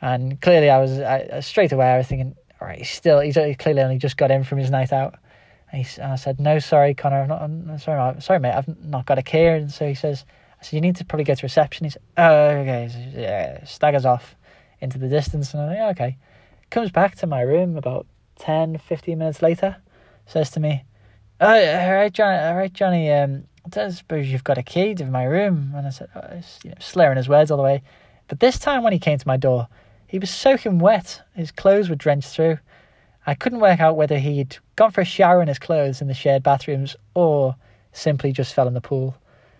[0.01, 3.35] and clearly I was I, straight away I was thinking, all right, he's still he's
[3.35, 5.15] clearly only just got in from his night out.
[5.71, 8.53] And, he, and I said, no, sorry, Connor, I'm not, I'm sorry, I'm sorry, mate,
[8.53, 9.45] I've not got a key.
[9.45, 10.25] And so he says,
[10.59, 11.85] I said, you need to probably go to reception.
[11.85, 12.89] He's oh, okay.
[12.91, 14.35] So, yeah, staggers off
[14.79, 15.53] into the distance.
[15.53, 16.17] And I'm like, okay.
[16.69, 18.05] Comes back to my room about
[18.39, 19.77] 10, 15 minutes later,
[20.25, 20.83] says to me,
[21.41, 25.05] oh, all right, Johnny, all right, Johnny, um, I suppose you've got a key to
[25.05, 25.73] my room.
[25.75, 27.81] And I said, oh, you know, slurring his words all the way.
[28.27, 29.67] But this time when he came to my door,
[30.07, 31.21] he was soaking wet.
[31.35, 32.59] His clothes were drenched through.
[33.27, 36.13] I couldn't work out whether he'd gone for a shower in his clothes in the
[36.13, 37.55] shared bathrooms or
[37.91, 39.15] simply just fell in the pool.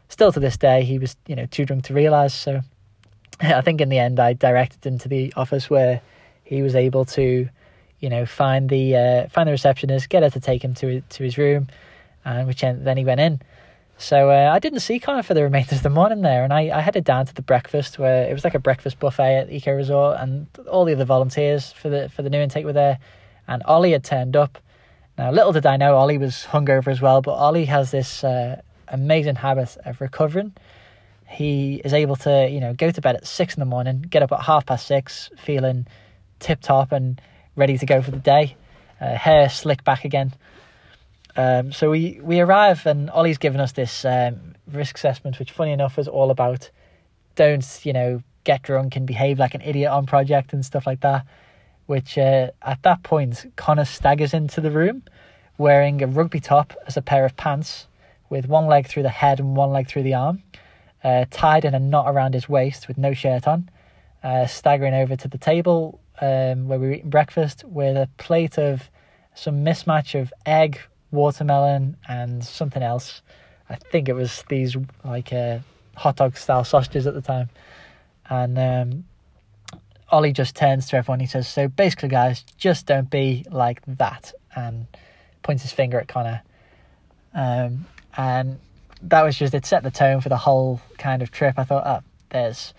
[0.09, 2.33] Still to this day, he was, you know, too drunk to realise.
[2.33, 2.61] So
[3.41, 6.01] I think in the end, I directed him to the office where
[6.43, 7.49] he was able to,
[7.99, 11.23] you know, find the uh, find the receptionist, get her to take him to to
[11.23, 11.67] his room,
[12.23, 13.41] and which then he went in.
[13.97, 16.77] So uh, I didn't see Connor for the remainder of the morning there, and I,
[16.77, 19.73] I headed down to the breakfast where it was like a breakfast buffet at Eco
[19.73, 22.99] Resort, and all the other volunteers for the for the new intake were there
[23.47, 24.57] and Ollie had turned up.
[25.17, 28.61] Now, little did I know Ollie was hungover as well, but Ollie has this uh,
[28.87, 30.53] amazing habit of recovering.
[31.27, 34.23] He is able to, you know, go to bed at six in the morning, get
[34.23, 35.87] up at half past six, feeling
[36.39, 37.19] tip top and
[37.55, 38.55] ready to go for the day.
[38.99, 40.33] Uh, hair slick back again.
[41.37, 45.71] Um, so we, we arrive, and Ollie's given us this um, risk assessment, which, funny
[45.71, 46.69] enough, was all about
[47.35, 51.01] don't, you know, get drunk and behave like an idiot on project and stuff like
[51.01, 51.25] that
[51.85, 55.03] which uh, at that point Connor staggers into the room
[55.57, 57.87] wearing a rugby top as a pair of pants
[58.29, 60.41] with one leg through the head and one leg through the arm,
[61.03, 63.69] uh, tied in a knot around his waist with no shirt on,
[64.23, 68.57] uh, staggering over to the table um, where we were eating breakfast with a plate
[68.57, 68.89] of
[69.35, 70.79] some mismatch of egg,
[71.15, 73.21] watermelon, and something else.
[73.69, 75.59] I think it was these like uh,
[75.95, 77.49] hot dog style sausages at the time.
[78.29, 79.05] And um,
[80.09, 81.19] Ollie just turns to everyone.
[81.19, 84.87] He says, "So basically, guys, just don't be like that," and
[85.41, 86.41] points his finger at Connor.
[87.33, 87.85] Um,
[88.17, 88.59] and
[89.01, 91.55] that was just it set the tone for the whole kind of trip.
[91.57, 92.73] I thought, oh, there's,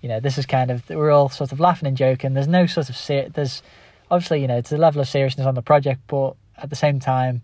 [0.00, 2.34] you know, this is kind of we're all sort of laughing and joking.
[2.34, 3.62] There's no sort of ser- there's
[4.10, 7.00] obviously you know it's a level of seriousness on the project, but at the same
[7.00, 7.42] time,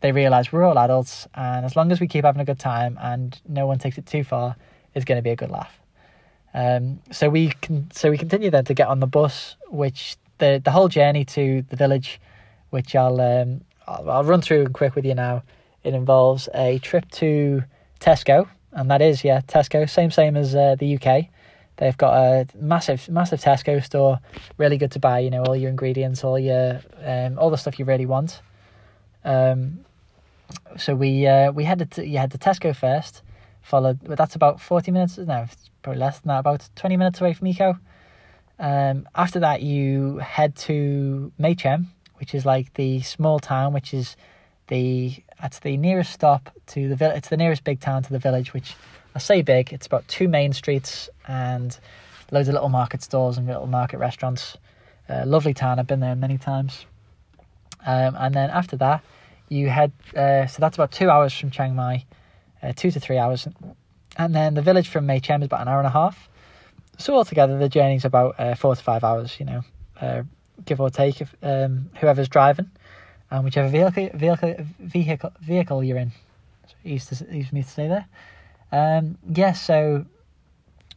[0.00, 2.98] they realize we're all adults, and as long as we keep having a good time
[3.00, 4.56] and no one takes it too far,
[4.94, 5.80] it's going to be a good laugh.
[6.54, 10.60] Um, so we can so we continue then to get on the bus, which the
[10.64, 12.20] the whole journey to the village,
[12.70, 15.42] which I'll um, I'll, I'll run through quick with you now.
[15.84, 17.62] It involves a trip to
[18.00, 21.26] Tesco, and that is yeah Tesco, same same as uh, the UK.
[21.76, 24.18] They've got a massive massive Tesco store,
[24.56, 25.18] really good to buy.
[25.18, 28.40] You know all your ingredients, all your um, all the stuff you really want.
[29.26, 29.84] Um,
[30.76, 33.22] so we uh, we headed to you had to Tesco first,
[33.62, 33.98] followed.
[34.04, 35.18] But that's about forty minutes.
[35.18, 35.46] No,
[35.82, 36.38] probably less than that.
[36.38, 37.78] About twenty minutes away from Eco.
[38.58, 43.92] Um, after that, you head to Mae Chaem, which is like the small town, which
[43.92, 44.16] is
[44.68, 47.18] the it's the nearest stop to the village.
[47.18, 48.74] It's the nearest big town to the village, which
[49.14, 49.72] I say big.
[49.72, 51.78] It's about two main streets and
[52.30, 54.56] loads of little market stores and little market restaurants.
[55.08, 55.78] Uh, lovely town.
[55.78, 56.86] I've been there many times.
[57.86, 59.02] Um, and then after that,
[59.48, 59.92] you head.
[60.14, 62.04] Uh, so that's about two hours from Chiang Mai,
[62.62, 63.48] uh, two to three hours,
[64.16, 66.28] and then the village from Mae Chaem is about an hour and a half.
[66.98, 69.38] So altogether, the journey's about uh, four to five hours.
[69.38, 69.62] You know,
[70.00, 70.22] uh,
[70.64, 72.70] give or take, if, um, whoever's driving,
[73.30, 76.12] and whichever vehicle vehicle vehicle vehicle you're in.
[76.66, 78.06] So easy, to, easy for me to say there.
[78.72, 80.06] Um, yes, yeah, so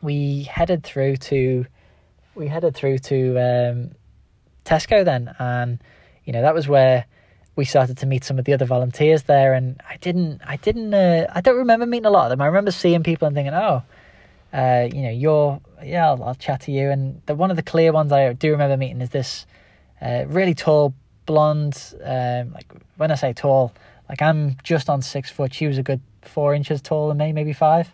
[0.01, 1.65] we headed through to
[2.33, 3.91] we headed through to um,
[4.65, 5.79] Tesco then, and
[6.29, 7.05] you know that was where
[7.55, 10.93] we started to meet some of the other volunteers there, and I didn't, I didn't,
[10.93, 12.39] uh, I don't remember meeting a lot of them.
[12.39, 13.81] I remember seeing people and thinking, oh,
[14.53, 16.91] uh, you know, you're, yeah, I'll, I'll, chat to you.
[16.91, 19.47] And the one of the clear ones I do remember meeting is this
[20.03, 20.93] uh, really tall
[21.25, 21.95] blonde.
[22.03, 23.73] Um, like when I say tall,
[24.07, 25.51] like I'm just on six foot.
[25.51, 27.91] She was a good four inches taller than me, maybe five.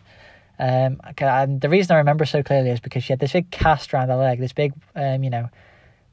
[0.59, 3.93] Um, and the reason I remember so clearly is because she had this big cast
[3.93, 5.49] around her leg, this big, um, you know,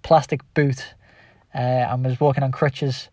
[0.03, 0.95] plastic boot,
[1.55, 3.09] uh, and was walking on crutches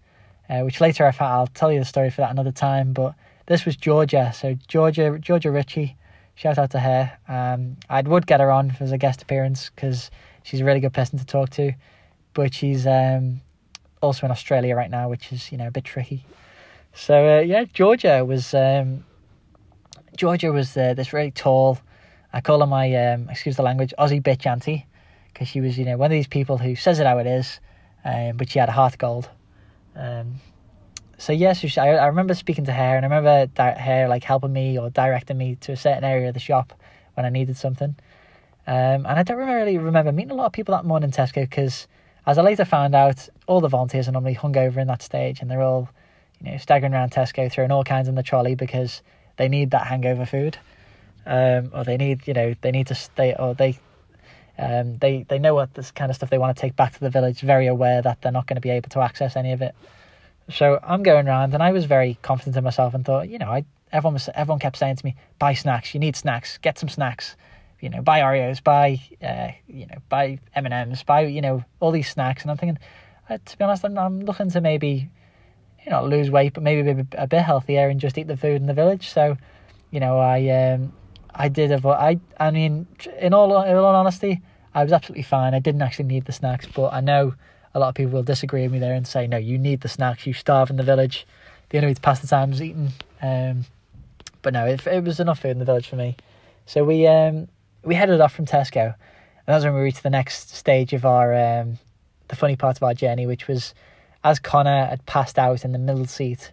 [0.49, 2.91] uh, which later I found, I'll tell you the story for that another time.
[2.93, 3.13] But
[3.45, 5.95] this was Georgia, so Georgia Georgia Ritchie.
[6.36, 7.12] Shout out to her.
[7.28, 10.10] Um, I would get her on as a guest appearance because
[10.43, 11.73] she's a really good person to talk to,
[12.34, 13.41] but she's um,
[14.02, 16.25] also in Australia right now, which is you know a bit tricky.
[16.93, 19.06] So uh, yeah, Georgia was um,
[20.17, 21.78] Georgia was uh, this really tall.
[22.34, 24.88] I call her my um, excuse the language Aussie bitch auntie
[25.32, 27.60] because she was you know one of these people who says it how it is,
[28.05, 29.29] um, but she had a heart gold.
[29.95, 30.35] Um,
[31.17, 34.07] so yes, yeah, so I, I remember speaking to her, and I remember di- her
[34.07, 36.73] like helping me or directing me to a certain area of the shop
[37.15, 37.95] when I needed something.
[38.65, 41.41] Um, and I don't really remember meeting a lot of people that morning in Tesco
[41.41, 41.88] because,
[42.25, 45.51] as I later found out, all the volunteers are normally hungover in that stage, and
[45.51, 45.89] they're all,
[46.39, 49.01] you know, staggering around Tesco, throwing all kinds in the trolley because
[49.38, 50.57] they need that hangover food,
[51.25, 53.77] um, or they need, you know, they need to stay, or they
[54.59, 56.99] um, they they know what this kind of stuff they want to take back to
[56.99, 57.39] the village.
[57.39, 59.73] Very aware that they're not going to be able to access any of it.
[60.49, 63.49] So I'm going around, and I was very confident in myself, and thought, you know,
[63.49, 65.93] I everyone was everyone kept saying to me, buy snacks.
[65.93, 66.57] You need snacks.
[66.57, 67.35] Get some snacks.
[67.79, 68.61] You know, buy Oreos.
[68.61, 71.03] Buy uh, you know, buy M and M's.
[71.03, 72.41] Buy you know all these snacks.
[72.41, 72.79] And I'm thinking,
[73.29, 75.09] uh, to be honest, I'm, I'm looking to maybe
[75.85, 78.59] you know lose weight, but maybe be a bit healthier and just eat the food
[78.59, 79.09] in the village.
[79.09, 79.37] So,
[79.91, 80.91] you know, I um,
[81.33, 81.95] I did avoid.
[81.95, 82.87] I I mean,
[83.19, 84.41] in all in all honesty,
[84.73, 85.53] I was absolutely fine.
[85.53, 87.34] I didn't actually need the snacks, but I know
[87.73, 89.89] a lot of people will disagree with me there and say, no, you need the
[89.89, 90.25] snacks.
[90.25, 91.25] You starve in the village.
[91.69, 92.91] The only way to pass the time is eating.
[93.21, 93.65] Um,
[94.41, 96.15] but no, it, it, was enough food in the village for me.
[96.65, 97.47] So we um,
[97.84, 98.95] we headed off from Tesco, and
[99.45, 101.79] that's when we reached the next stage of our um,
[102.29, 103.73] the funny part of our journey, which was
[104.23, 106.51] as Connor had passed out in the middle seat.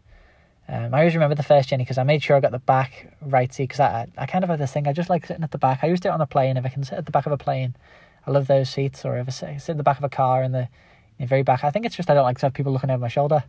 [0.69, 3.13] Um, I always remember the first journey because I made sure I got the back
[3.21, 4.89] right seat because I, I kind of have this thing.
[4.89, 5.81] I just like sitting at the back.
[5.83, 6.57] I used it on a plane.
[6.57, 7.77] If I can sit at the back of a plane,
[8.27, 9.05] I love those seats.
[9.05, 10.69] Or if I sit, in the back of a car in the,
[11.19, 12.91] in the very back, I think it's just I don't like to have people looking
[12.91, 13.45] over my shoulder.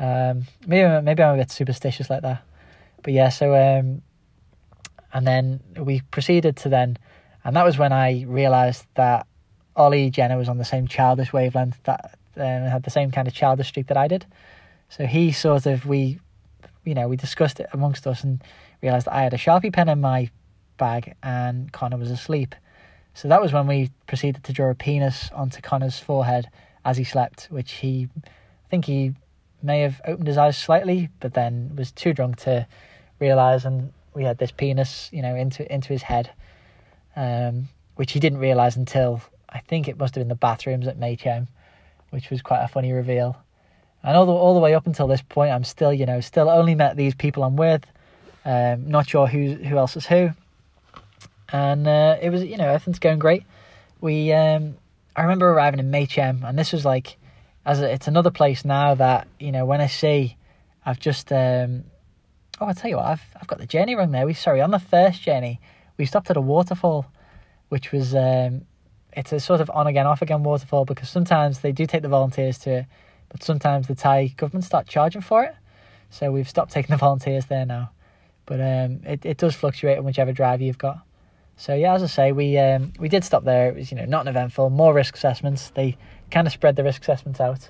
[0.00, 2.42] Um, maybe maybe I'm a bit superstitious like that.
[3.02, 4.02] But yeah, so um,
[5.12, 6.98] and then we proceeded to then,
[7.44, 9.26] and that was when I realised that
[9.74, 13.34] Ollie Jenner was on the same childish wavelength that um, had the same kind of
[13.34, 14.24] childish streak that I did.
[14.88, 16.20] So he sort of we
[16.88, 18.42] you know, we discussed it amongst us and
[18.82, 20.30] realised that I had a Sharpie pen in my
[20.78, 22.54] bag and Connor was asleep.
[23.14, 26.48] So that was when we proceeded to draw a penis onto Connor's forehead
[26.84, 29.14] as he slept, which he, I think he
[29.62, 32.66] may have opened his eyes slightly, but then was too drunk to
[33.18, 36.30] realise, and we had this penis, you know, into into his head,
[37.16, 40.98] um, which he didn't realise until I think it must have been the bathrooms at
[40.98, 41.48] Mae Chaem,
[42.10, 43.36] which was quite a funny reveal.
[44.02, 46.48] And all the all the way up until this point, I'm still, you know, still
[46.48, 47.84] only met these people I'm with.
[48.44, 50.30] Um, not sure who who else is who.
[51.50, 53.44] And uh, it was, you know, everything's going great.
[54.00, 54.76] We, um,
[55.16, 57.16] I remember arriving in Mae Chaem, and this was like,
[57.68, 60.36] as a, it's another place now that you know when I see
[60.86, 61.84] I've just um,
[62.60, 64.26] oh I'll tell you what I've I've got the journey wrong there.
[64.26, 65.60] We sorry on the first journey
[65.98, 67.06] we stopped at a waterfall,
[67.68, 68.62] which was um,
[69.12, 72.08] it's a sort of on again off again waterfall because sometimes they do take the
[72.08, 72.86] volunteers to it,
[73.28, 75.54] but sometimes the Thai government start charging for it.
[76.08, 77.90] So we've stopped taking the volunteers there now,
[78.46, 81.00] but um, it it does fluctuate on whichever drive you've got.
[81.58, 83.68] So yeah, as I say, we um, we did stop there.
[83.68, 85.70] It was you know not an eventful, more risk assessments.
[85.70, 85.96] They
[86.30, 87.68] kind of spread the risk assessments out,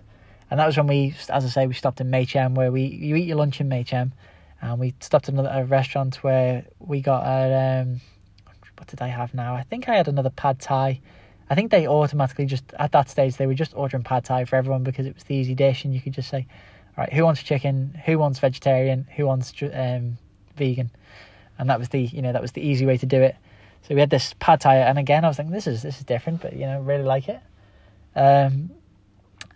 [0.50, 2.82] and that was when we, as I say, we stopped in Mae Chaem where we
[2.82, 4.12] you eat your lunch in Mae Chaem,
[4.60, 8.02] and we stopped at another a restaurant where we got a um,
[8.76, 9.54] what did I have now?
[9.54, 11.00] I think I had another pad thai.
[11.48, 14.56] I think they automatically just at that stage they were just ordering pad thai for
[14.56, 16.46] everyone because it was the easy dish, and you could just say,
[16.98, 17.98] all right, who wants chicken?
[18.04, 19.06] Who wants vegetarian?
[19.16, 20.18] Who wants um,
[20.58, 20.90] vegan?
[21.58, 23.34] And that was the you know that was the easy way to do it.
[23.82, 26.04] So we had this pad thai, and again, I was thinking, this is this is
[26.04, 27.40] different, but you know, really like it.
[28.14, 28.70] Um,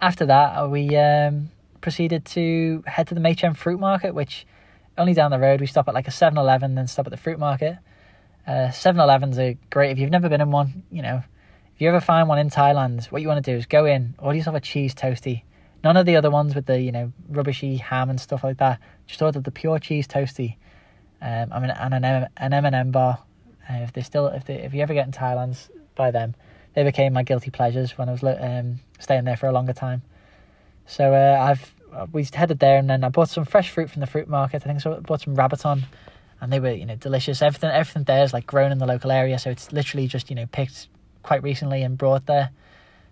[0.01, 4.47] after that, uh, we um, proceeded to head to the Mae Chaem Fruit Market, which
[4.97, 5.61] only down the road.
[5.61, 7.79] We stop at like a 7-Eleven, then stop at the fruit market.
[8.47, 10.83] Uh, 7-Elevens are great if you've never been in one.
[10.91, 11.23] You know,
[11.75, 14.15] if you ever find one in Thailand, what you want to do is go in,
[14.19, 15.43] order yourself a cheese toasty.
[15.85, 18.79] None of the other ones with the you know rubbishy ham and stuff like that.
[19.07, 20.57] Just order the pure cheese toasty.
[21.21, 22.05] Um, I mean, and an
[22.37, 23.19] an M and M bar.
[23.69, 25.57] Uh, if they still, if they, if you ever get in Thailand,
[25.95, 26.35] by them,
[26.75, 30.03] they became my guilty pleasures when I was um, staying there for a longer time.
[30.87, 34.01] So uh, I've uh, we headed there and then I bought some fresh fruit from
[34.01, 34.63] the fruit market.
[34.65, 34.97] I think so.
[34.97, 35.83] I bought some rambutan,
[36.41, 37.43] and they were you know delicious.
[37.43, 40.37] Everything everything there is like grown in the local area, so it's literally just you
[40.37, 40.89] know picked
[41.23, 42.51] quite recently and brought there.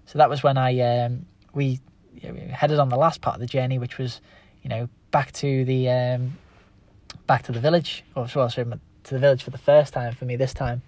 [0.07, 1.81] So that was when I um, we,
[2.21, 4.21] you know, we headed on the last part of the journey, which was
[4.63, 6.39] you know back to the um,
[7.27, 8.67] back to the village, or well, sorry,
[9.11, 10.83] to the village for the first time for me this time.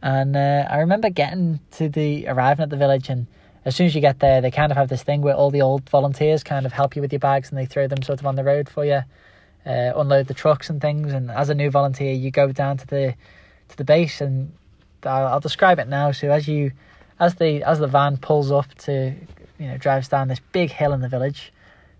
[0.00, 3.26] And uh, I remember getting to the arriving at the village, and
[3.64, 5.60] as soon as you get there, they kind of have this thing where all the
[5.60, 8.26] old volunteers kind of help you with your bags, and they throw them sort of
[8.26, 9.02] on the road for you,
[9.66, 11.12] uh, unload the trucks and things.
[11.12, 13.14] And as a new volunteer, you go down to the
[13.68, 14.52] to the base, and
[15.04, 16.12] I'll, I'll describe it now.
[16.12, 16.72] So as you
[17.18, 19.14] as the as the van pulls up to
[19.58, 21.52] you know drives down this big hill in the village,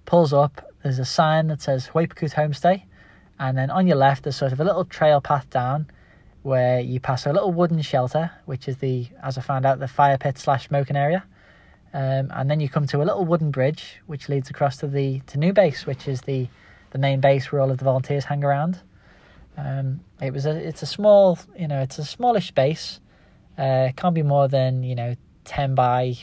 [0.06, 0.64] pulls up.
[0.84, 2.84] There's a sign that says Huaypakut Homestay,
[3.38, 5.86] and then on your left there's sort of a little trail path down
[6.42, 9.88] where you pass a little wooden shelter which is the as i found out the
[9.88, 11.24] fire pit slash smoking area.
[11.94, 15.20] Um, and then you come to a little wooden bridge which leads across to the
[15.20, 16.46] to new base which is the
[16.90, 18.80] the main base where all of the volunteers hang around.
[19.56, 23.00] Um, it was a it's a small you know it's a smallish space
[23.56, 26.16] uh, can't be more than you know 10 by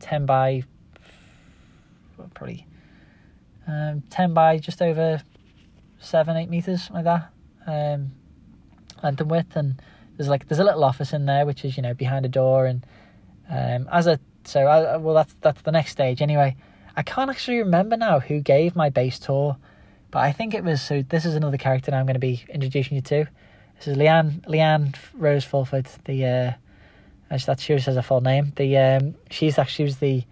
[0.00, 0.62] 10 by
[2.16, 2.66] probably
[3.66, 5.22] um, 10 by just over
[6.02, 7.30] seven, eight meters like that,
[7.66, 8.12] um,
[9.02, 9.56] length and width.
[9.56, 9.80] And
[10.16, 12.66] there's like there's a little office in there which is you know behind a door.
[12.66, 12.84] And
[13.48, 16.56] um, as a so I, well that's that's the next stage anyway.
[16.96, 19.56] I can't actually remember now who gave my base tour,
[20.10, 21.02] but I think it was so.
[21.02, 23.26] This is another character I'm going to be introducing you to.
[23.76, 25.88] This is Leanne Leanne Rose Fulford.
[26.04, 26.52] The uh,
[27.46, 28.52] that she has a full name.
[28.56, 30.24] The um, she's actually was the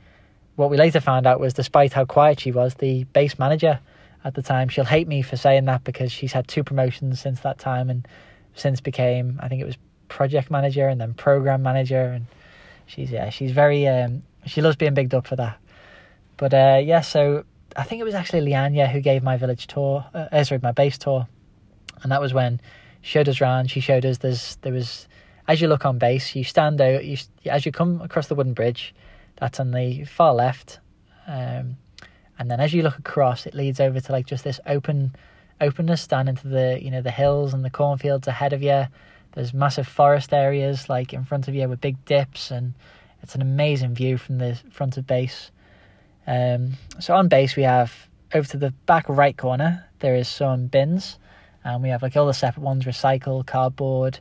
[0.56, 3.80] what we later found out was despite how quiet she was, the base manager
[4.24, 4.68] at the time.
[4.68, 8.06] She'll hate me for saying that because she's had two promotions since that time and
[8.54, 9.76] since became I think it was
[10.08, 12.26] project manager and then program manager and
[12.86, 15.58] she's yeah she's very um, she loves being bigged up for that.
[16.36, 17.44] But uh, yeah, so
[17.76, 20.72] I think it was actually Lianya who gave my village tour, uh, uh, sorry, my
[20.72, 21.26] base tour,
[22.02, 22.60] and that was when
[23.02, 23.70] she showed us around.
[23.70, 25.06] She showed us there's there was
[25.48, 27.04] as you look on base, you stand out.
[27.04, 28.94] You as you come across the wooden bridge,
[29.36, 30.80] that's on the far left.
[31.26, 31.76] Um,
[32.40, 35.14] and then as you look across, it leads over to like just this open
[35.60, 38.86] openness down into the you know the hills and the cornfields ahead of you.
[39.32, 42.72] There's massive forest areas like in front of you with big dips, and
[43.22, 45.50] it's an amazing view from the front of base.
[46.26, 50.66] Um, so on base we have over to the back right corner there is some
[50.66, 51.18] bins,
[51.62, 54.18] and we have like all the separate ones: recycle, cardboard,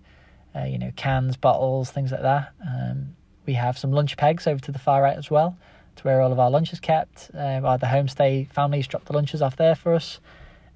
[0.53, 2.51] uh, you know, cans, bottles, things like that.
[2.67, 3.15] Um,
[3.45, 5.57] we have some lunch pegs over to the far right as well
[6.00, 7.30] to where all of our lunch is kept.
[7.34, 10.20] Uh, the homestay families drop the lunches off there for us.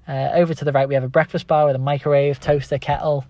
[0.06, 3.24] Uh, over to the right, we have a breakfast bar with a microwave, toaster, kettle.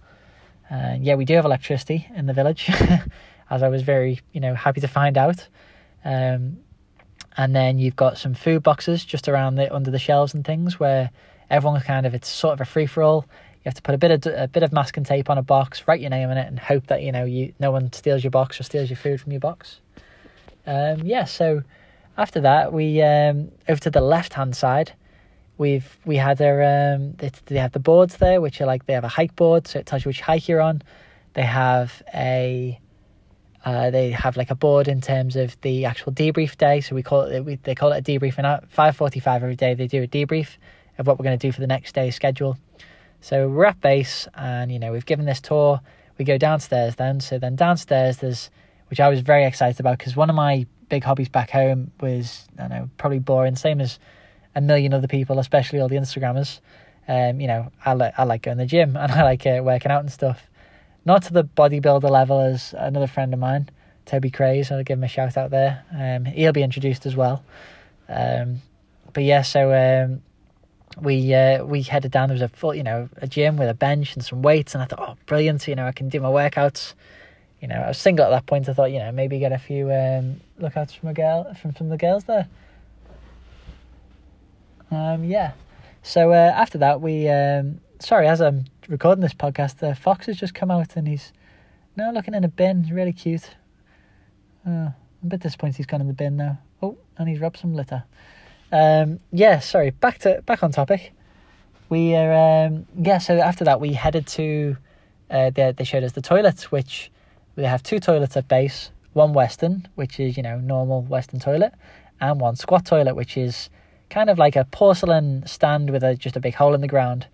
[0.70, 2.68] Uh, yeah, we do have electricity in the village,
[3.50, 5.46] as I was very, you know, happy to find out.
[6.04, 6.58] Um,
[7.36, 10.78] and then you've got some food boxes just around the under the shelves and things
[10.78, 11.10] where
[11.50, 13.26] everyone's kind of it's sort of a free for all.
[13.64, 15.84] You have to put a bit of a bit of masking tape on a box,
[15.86, 18.30] write your name in it, and hope that you know you no one steals your
[18.30, 19.80] box or steals your food from your box.
[20.66, 21.62] Um, yeah, so
[22.16, 24.92] after that, we um, over to the left hand side.
[25.56, 28.92] We've we had our um, they, they have the boards there, which are like they
[28.92, 30.82] have a hike board, so it tells you which hike you're on.
[31.34, 32.78] They have a
[33.64, 36.80] uh, they have like a board in terms of the actual debrief day.
[36.80, 39.42] So we call it we, they call it a debrief, and at five forty five
[39.42, 40.56] every day they do a debrief,
[40.98, 42.58] of what we're going to do for the next day's schedule.
[43.20, 45.80] So we're at base, and you know we've given this tour.
[46.18, 47.20] We go downstairs then.
[47.20, 48.50] So then downstairs there's,
[48.88, 52.46] which I was very excited about because one of my big hobbies back home was
[52.56, 53.98] I know probably boring, same as
[54.54, 56.60] a million other people, especially all the Instagrammers.
[57.08, 59.60] Um, you know, I like I like going to the gym and I like uh,
[59.64, 60.48] working out and stuff.
[61.04, 63.70] Not to the bodybuilder level as another friend of mine,
[64.06, 64.70] Toby Craze.
[64.70, 65.84] I'll give him a shout out there.
[65.92, 67.44] Um, he'll be introduced as well.
[68.08, 68.62] Um,
[69.12, 70.22] but yeah, so um,
[71.02, 72.28] we uh, we headed down.
[72.28, 74.82] There was a full, you know, a gym with a bench and some weights, and
[74.82, 75.66] I thought, oh, brilliant!
[75.66, 76.94] You know, I can do my workouts.
[77.60, 78.68] You know, I was single at that point.
[78.68, 81.88] I thought, you know, maybe get a few um, lookouts from a girl from from
[81.88, 82.48] the girls there.
[84.90, 85.52] Um, yeah.
[86.02, 90.36] So uh, after that, we um, sorry, as I'm recording this podcast, the fox has
[90.36, 91.32] just come out and he's
[91.96, 92.88] now looking in a bin.
[92.92, 93.50] Really cute.
[94.66, 94.94] Uh, I'm
[95.24, 96.58] a bit disappointed he's gone in the bin now.
[96.82, 98.04] Oh, and he's rubbed some litter.
[98.72, 99.90] Um, yeah, sorry.
[99.90, 101.12] Back to back on topic.
[101.88, 103.18] We are um, yeah.
[103.18, 104.76] So after that, we headed to.
[105.30, 107.10] Uh, they they showed us the toilets, which
[107.56, 108.90] they have two toilets at base.
[109.12, 111.72] One Western, which is you know normal Western toilet,
[112.20, 113.70] and one squat toilet, which is
[114.10, 117.26] kind of like a porcelain stand with a just a big hole in the ground.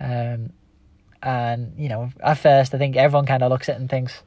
[0.00, 0.50] Um,
[1.22, 4.22] and you know, at first, I think everyone kind of looks at it and thinks,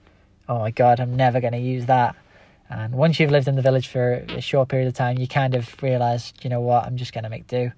[0.47, 2.15] "Oh my god, I'm never going to use that."
[2.69, 5.53] And once you've lived in the village for a short period of time, you kind
[5.53, 7.71] of realize, you know what, I'm just going to make do.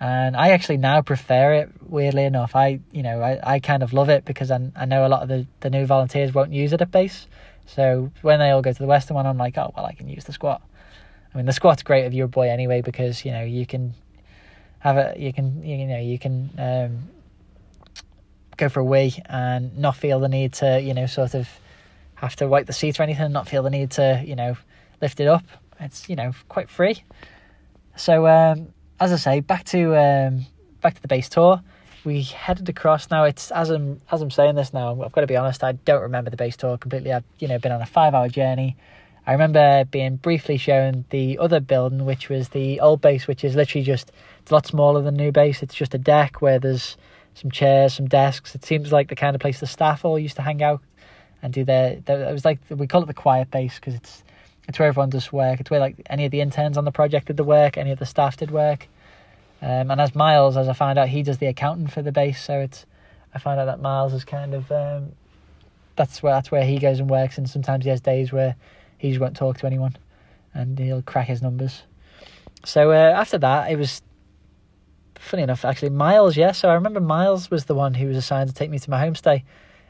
[0.00, 1.70] And I actually now prefer it.
[1.82, 5.06] Weirdly enough, I you know I, I kind of love it because I, I know
[5.06, 7.26] a lot of the, the new volunteers won't use it at base.
[7.66, 10.08] So when they all go to the Western one, I'm like, oh well, I can
[10.08, 10.62] use the squat.
[11.32, 13.94] I mean, the squat's great of your boy anyway because you know you can
[14.78, 17.08] have a you can you know you can um,
[18.56, 21.48] go for a wee and not feel the need to you know sort of
[22.20, 24.56] have to wipe the seat or anything, not feel the need to, you know,
[25.00, 25.44] lift it up.
[25.80, 27.04] It's, you know, quite free.
[27.96, 30.46] So, um, as I say, back to um,
[30.80, 31.60] back to the base tour.
[32.04, 33.10] We headed across.
[33.10, 35.02] Now it's as I'm as I'm saying this now.
[35.02, 35.62] I've got to be honest.
[35.62, 37.12] I don't remember the base tour completely.
[37.12, 38.76] I've you know been on a five hour journey.
[39.26, 43.54] I remember being briefly shown the other building, which was the old base, which is
[43.54, 45.62] literally just it's a lot smaller than the new base.
[45.62, 46.96] It's just a deck where there's
[47.34, 48.54] some chairs, some desks.
[48.54, 50.80] It seems like the kind of place the staff all used to hang out
[51.42, 54.24] and do their, their it was like we call it the quiet base because it's
[54.68, 55.60] it's where everyone does work.
[55.60, 57.98] It's where like any of the interns on the project did the work, any of
[57.98, 58.86] the staff did work.
[59.60, 62.42] Um, and as Miles, as I found out, he does the accounting for the base.
[62.42, 62.86] So it's
[63.34, 65.12] I found out that Miles is kind of um,
[65.96, 67.38] that's where that's where he goes and works.
[67.38, 68.54] And sometimes he has days where
[68.98, 69.96] he just won't talk to anyone,
[70.52, 71.82] and he'll crack his numbers.
[72.64, 74.02] So uh, after that, it was
[75.18, 76.36] funny enough actually Miles.
[76.36, 78.90] Yeah, so I remember Miles was the one who was assigned to take me to
[78.90, 79.42] my homestay,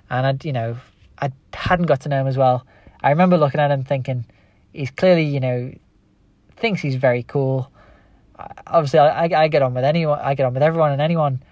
[0.08, 0.76] and I'd you know
[1.20, 2.64] I hadn't got to know him as well.
[3.02, 4.24] I remember looking at him thinking,
[4.78, 5.72] he's clearly, you know,
[6.56, 7.70] thinks he's very cool.
[8.66, 11.42] Obviously, I, I get on with anyone, I get on with everyone and anyone,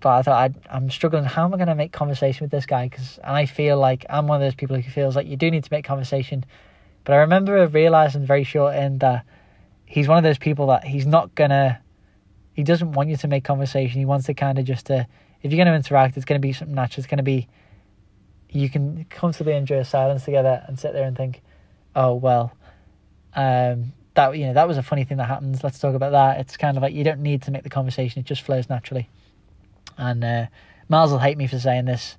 [0.00, 1.24] but I thought i am struggling.
[1.24, 2.88] How am I going to make conversation with this guy?
[2.88, 5.64] Because I feel like I'm one of those people who feels like you do need
[5.64, 6.44] to make conversation.
[7.02, 9.26] But I remember realizing very short in that
[9.84, 11.80] he's one of those people that he's not gonna,
[12.52, 13.98] he doesn't want you to make conversation.
[13.98, 15.08] He wants to kind of just to,
[15.42, 17.00] if you're going to interact, it's going to be something natural.
[17.00, 17.48] It's going to be
[18.50, 21.42] you can comfortably enjoy a silence together and sit there and think,
[21.94, 22.52] oh well,
[23.34, 25.62] um, that you know that was a funny thing that happens.
[25.62, 26.40] Let's talk about that.
[26.40, 29.08] It's kind of like you don't need to make the conversation; it just flows naturally.
[29.96, 30.46] And uh,
[30.88, 32.16] Miles will hate me for saying this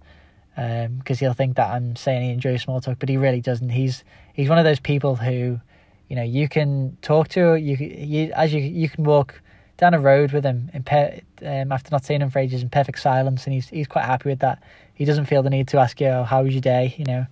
[0.55, 3.69] because um, he'll think that I'm saying he enjoys small talk, but he really doesn't.
[3.69, 4.03] He's
[4.33, 5.59] he's one of those people who,
[6.07, 7.55] you know, you can talk to.
[7.55, 9.41] You, you as you you can walk
[9.77, 12.69] down a road with him in per, um, after not seeing him for ages in
[12.69, 14.61] perfect silence, and he's he's quite happy with that
[14.93, 17.25] he doesn't feel the need to ask you, oh, "How was your day?" You know,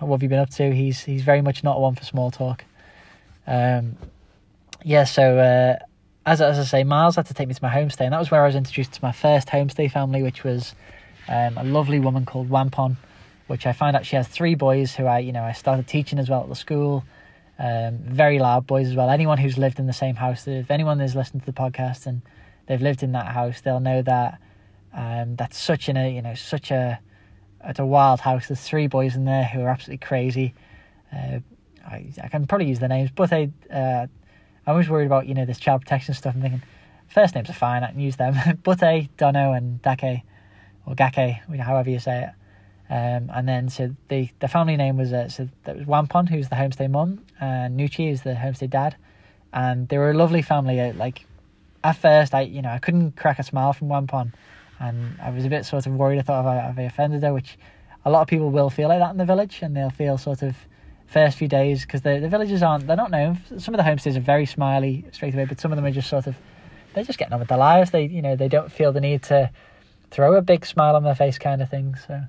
[0.00, 0.74] what have you been up to?
[0.74, 2.64] He's he's very much not one for small talk.
[3.46, 3.96] Um,
[4.84, 5.78] yeah, so uh,
[6.24, 8.30] as as I say, Miles had to take me to my homestay, and that was
[8.30, 10.74] where I was introduced to my first homestay family, which was
[11.28, 12.96] um, a lovely woman called Wampon,
[13.46, 16.18] which I found out she has three boys who I you know I started teaching
[16.18, 17.04] as well at the school.
[17.58, 19.08] Um, very loud boys as well.
[19.08, 22.20] Anyone who's lived in the same house, if anyone is listening to the podcast and
[22.66, 24.38] they've lived in that house, they'll know that
[24.92, 27.00] um, that's such a you know such a
[27.64, 28.48] it's a wild house.
[28.48, 30.54] There's three boys in there who are absolutely crazy.
[31.12, 31.40] Uh,
[31.86, 34.06] I, I can probably use their names, but I uh,
[34.66, 36.34] I was worried about you know this child protection stuff.
[36.34, 36.62] I'm thinking
[37.08, 37.84] first names are fine.
[37.84, 38.34] I can use them.
[38.62, 40.22] Butte, Dono, and Dake,
[40.86, 42.30] or Gake, however you say it.
[42.88, 46.48] Um, and then so the the family name was uh, so that was Wampon, who's
[46.48, 48.96] the homestay mum, and Nucci is the homestay dad,
[49.52, 50.80] and they were a lovely family.
[50.80, 51.24] Uh, like
[51.82, 54.32] at first, I you know I couldn't crack a smile from Wampon
[54.78, 56.18] and I was a bit sort of worried.
[56.18, 57.58] I thought have I, have I offended her, which
[58.04, 60.42] a lot of people will feel like that in the village, and they'll feel sort
[60.42, 60.56] of
[61.06, 63.40] first few days because the the villages aren't they're not known.
[63.58, 66.08] Some of the homestays are very smiley straight away, but some of them are just
[66.08, 66.36] sort of
[66.94, 67.90] they're just getting on with their lives.
[67.90, 69.50] They you know they don't feel the need to
[70.10, 71.94] throw a big smile on their face kind of thing.
[72.06, 72.22] So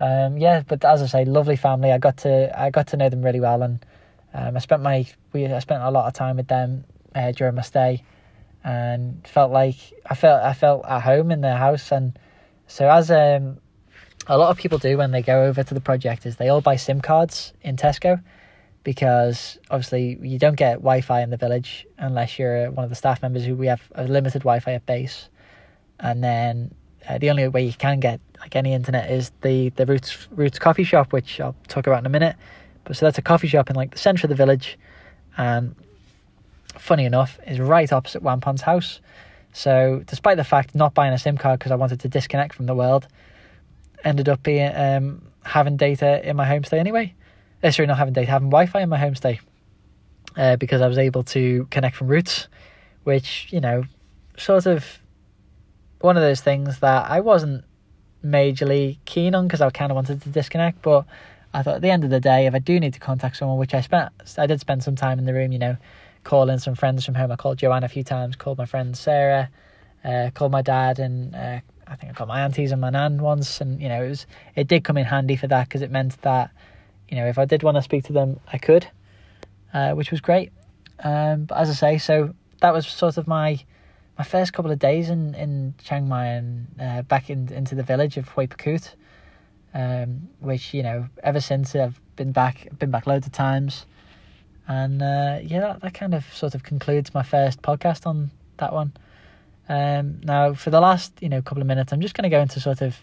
[0.00, 1.92] um, yeah, but as I say, lovely family.
[1.92, 3.84] I got to I got to know them really well, and
[4.34, 7.54] um, I spent my we I spent a lot of time with them uh, during
[7.54, 8.02] my stay,
[8.64, 11.92] and felt like I felt I felt at home in their house.
[11.92, 12.18] And
[12.66, 13.58] so as um,
[14.28, 16.60] a lot of people do when they go over to the project, is they all
[16.60, 18.22] buy SIM cards in Tesco
[18.82, 23.20] because obviously you don't get Wi-Fi in the village unless you're one of the staff
[23.20, 25.28] members who we have a limited Wi-Fi at base,
[25.98, 26.72] and then
[27.08, 30.58] uh, the only way you can get like any internet is the the Roots Roots
[30.58, 32.36] coffee shop, which I'll talk about in a minute.
[32.84, 34.78] But so that's a coffee shop in like the centre of the village,
[35.36, 35.74] and
[36.78, 39.00] funny enough, is right opposite Wampon's house.
[39.52, 42.66] So despite the fact not buying a SIM card because I wanted to disconnect from
[42.66, 43.08] the world,
[44.06, 47.12] ended up being um, having data in my homestay anyway.
[47.62, 49.40] Uh, sorry, not having data, having Wi-Fi in my homestay
[50.36, 52.48] uh, because I was able to connect from Roots,
[53.04, 53.84] which you know,
[54.36, 55.00] sort of
[56.00, 57.64] one of those things that I wasn't
[58.24, 60.82] majorly keen on because I kind of wanted to disconnect.
[60.82, 61.04] But
[61.52, 63.58] I thought at the end of the day, if I do need to contact someone,
[63.58, 65.76] which I spent, I did spend some time in the room, you know,
[66.22, 67.32] calling some friends from home.
[67.32, 69.50] I called Joanne a few times, called my friend Sarah,
[70.04, 71.60] uh, called my dad, and uh,
[71.96, 73.60] I think I got my aunties and my nan once.
[73.60, 76.20] And you know, it was it did come in handy for that because it meant
[76.22, 76.50] that
[77.08, 78.86] you know if I did want to speak to them, I could,
[79.72, 80.52] uh, which was great.
[81.02, 83.64] Um, but as I say, so that was sort of my
[84.18, 87.82] my first couple of days in, in Chiang Mai and uh, back in, into the
[87.82, 88.94] village of Hoi Pakut,
[89.72, 93.86] um, which you know ever since I've been back, been back loads of times,
[94.68, 98.74] and uh, yeah, that, that kind of sort of concludes my first podcast on that
[98.74, 98.92] one.
[99.68, 102.40] Um, now, for the last you know couple of minutes, I'm just going to go
[102.40, 102.96] into sort of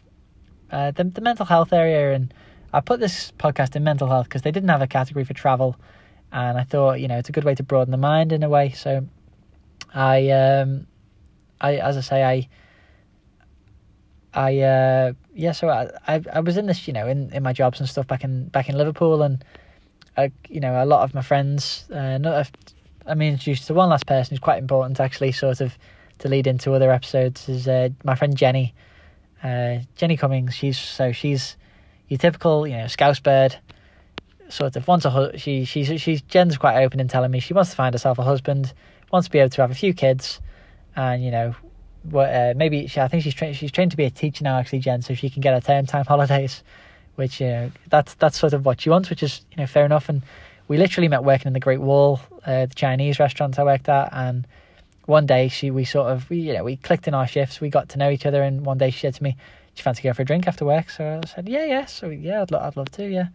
[0.71, 2.33] uh, the the mental health area, and
[2.71, 5.75] I put this podcast in mental health because they didn't have a category for travel,
[6.31, 8.49] and I thought you know it's a good way to broaden the mind in a
[8.49, 8.71] way.
[8.71, 9.05] So
[9.93, 10.87] I um,
[11.59, 12.47] I as I say I
[14.33, 17.53] I uh yeah so I, I I was in this you know in in my
[17.53, 19.43] jobs and stuff back in back in Liverpool and
[20.17, 22.49] I you know a lot of my friends uh not
[23.05, 25.77] I mean introduced to one last person who's quite important actually sort of
[26.19, 28.73] to lead into other episodes is uh, my friend Jenny
[29.43, 31.57] uh Jenny Cummings she's so she's
[32.07, 33.55] your typical you know scouse bird
[34.47, 37.53] sort of wants a hu- she she's she's Jen's quite open in telling me she
[37.53, 38.73] wants to find herself a husband
[39.11, 40.39] wants to be able to have a few kids
[40.95, 41.55] and you know,
[42.03, 44.59] what uh, maybe she, I think she's trained she's trained to be a teacher now
[44.59, 46.63] actually, Jen, so she can get her term time holidays,
[47.15, 49.85] which you know that's that's sort of what she wants, which is you know fair
[49.85, 50.09] enough.
[50.09, 50.21] And
[50.67, 54.09] we literally met working in the Great Wall, uh, the Chinese restaurant I worked at,
[54.11, 54.45] and
[55.05, 57.69] one day she we sort of we you know we clicked in our shifts, we
[57.69, 59.37] got to know each other, and one day she said to me, "Do
[59.77, 62.41] you fancy going for a drink after work?" So I said, "Yeah, yeah, so yeah,
[62.41, 63.27] I'd, lo- I'd love to, yeah."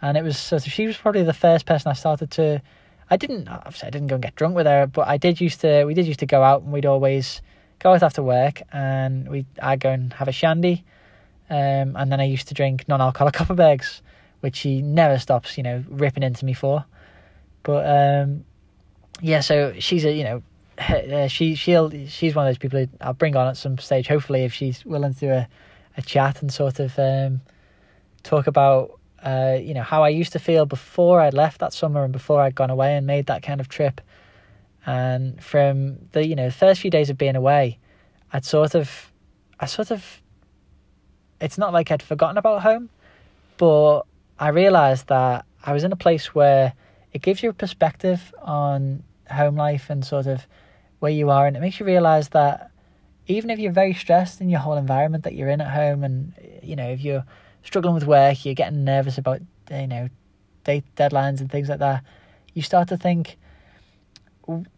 [0.00, 2.62] And it was of she was probably the first person I started to
[3.10, 5.60] I didn't obviously I didn't go and get drunk with her, but I did used
[5.62, 7.40] to we did used to go out and we'd always
[7.78, 10.84] go out after work and we I'd go and have a shandy.
[11.50, 14.02] Um, and then I used to drink non-alcoholic Kopparbergs,
[14.40, 16.84] which she never stops, you know, ripping into me for.
[17.62, 18.44] But um,
[19.22, 20.42] yeah, so she's a you know,
[20.78, 24.08] uh, she she'll she's one of those people I'll bring on at some stage.
[24.08, 25.48] Hopefully, if she's willing to do a,
[25.96, 27.40] a chat and sort of um,
[28.22, 32.04] talk about uh, you know, how I used to feel before I'd left that summer
[32.04, 34.00] and before I'd gone away and made that kind of trip.
[34.86, 37.78] And from the, you know, first few days of being away,
[38.32, 39.12] I'd sort of,
[39.58, 40.22] I sort of,
[41.40, 42.90] it's not like I'd forgotten about home,
[43.56, 44.02] but
[44.38, 46.74] I realized that I was in a place where
[47.12, 50.46] it gives you a perspective on home life and sort of
[51.00, 51.46] where you are.
[51.46, 52.70] And it makes you realize that
[53.26, 56.32] even if you're very stressed in your whole environment that you're in at home and,
[56.62, 57.24] you know, if you're,
[57.62, 59.40] struggling with work, you're getting nervous about
[59.70, 60.08] you know
[60.64, 62.02] date deadlines and things like that,
[62.54, 63.38] you start to think,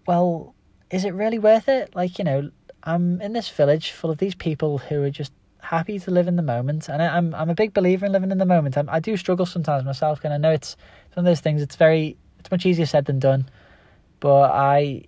[0.07, 0.55] well,
[0.91, 1.95] is it really worth it?
[1.95, 2.51] Like you know,
[2.83, 6.37] I'm in this village full of these people who are just happy to live in
[6.37, 8.77] the moment, and I, am I'm a big believer in living in the moment.
[8.77, 10.77] I'm, i do struggle sometimes myself, and I know it's
[11.15, 11.63] one of those things.
[11.63, 13.49] It's very it's much easier said than done,
[14.19, 15.05] but I,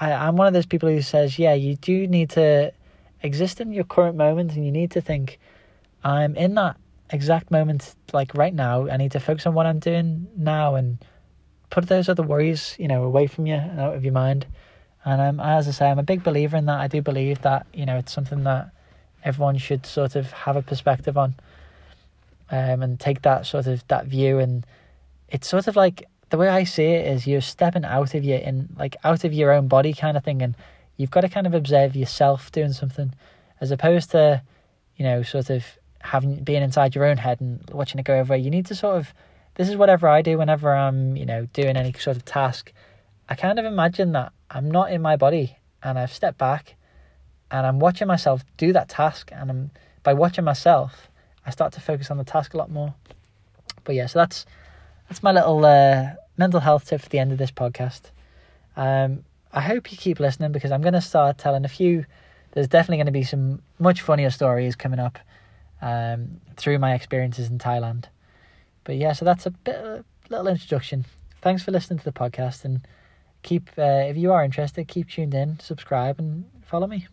[0.00, 2.72] I I'm one of those people who says, yeah, you do need to
[3.22, 5.38] exist in your current moment, and you need to think,
[6.04, 6.76] I'm in that
[7.10, 10.98] exact moment, like right now, I need to focus on what I'm doing now and
[11.70, 14.46] put those other worries, you know, away from you and out of your mind.
[15.04, 16.80] And um, as I say, I'm a big believer in that.
[16.80, 18.70] I do believe that you know it's something that
[19.24, 21.34] everyone should sort of have a perspective on,
[22.50, 24.40] um, and take that sort of that view.
[24.40, 24.66] And
[25.28, 28.38] it's sort of like the way I see it is you're stepping out of your
[28.38, 30.54] in like out of your own body kind of thing, and
[30.96, 33.12] you've got to kind of observe yourself doing something,
[33.60, 34.42] as opposed to,
[34.96, 35.64] you know, sort of
[36.00, 38.36] having being inside your own head and watching it go over.
[38.36, 39.12] You need to sort of
[39.54, 42.72] this is whatever I do whenever I'm you know doing any sort of task.
[43.28, 46.76] I kind of imagine that I'm not in my body and I've stepped back
[47.50, 49.70] and I'm watching myself do that task and I'm
[50.02, 51.08] by watching myself
[51.46, 52.94] I start to focus on the task a lot more.
[53.84, 54.46] But yeah, so that's
[55.08, 58.02] that's my little uh, mental health tip for the end of this podcast.
[58.76, 62.04] Um, I hope you keep listening because I'm going to start telling a few.
[62.52, 65.18] There's definitely going to be some much funnier stories coming up
[65.80, 68.04] um, through my experiences in Thailand.
[68.84, 71.04] But yeah, so that's a bit a little introduction.
[71.42, 72.86] Thanks for listening to the podcast and
[73.42, 77.06] keep uh, if you are interested, keep tuned in, subscribe, and follow me.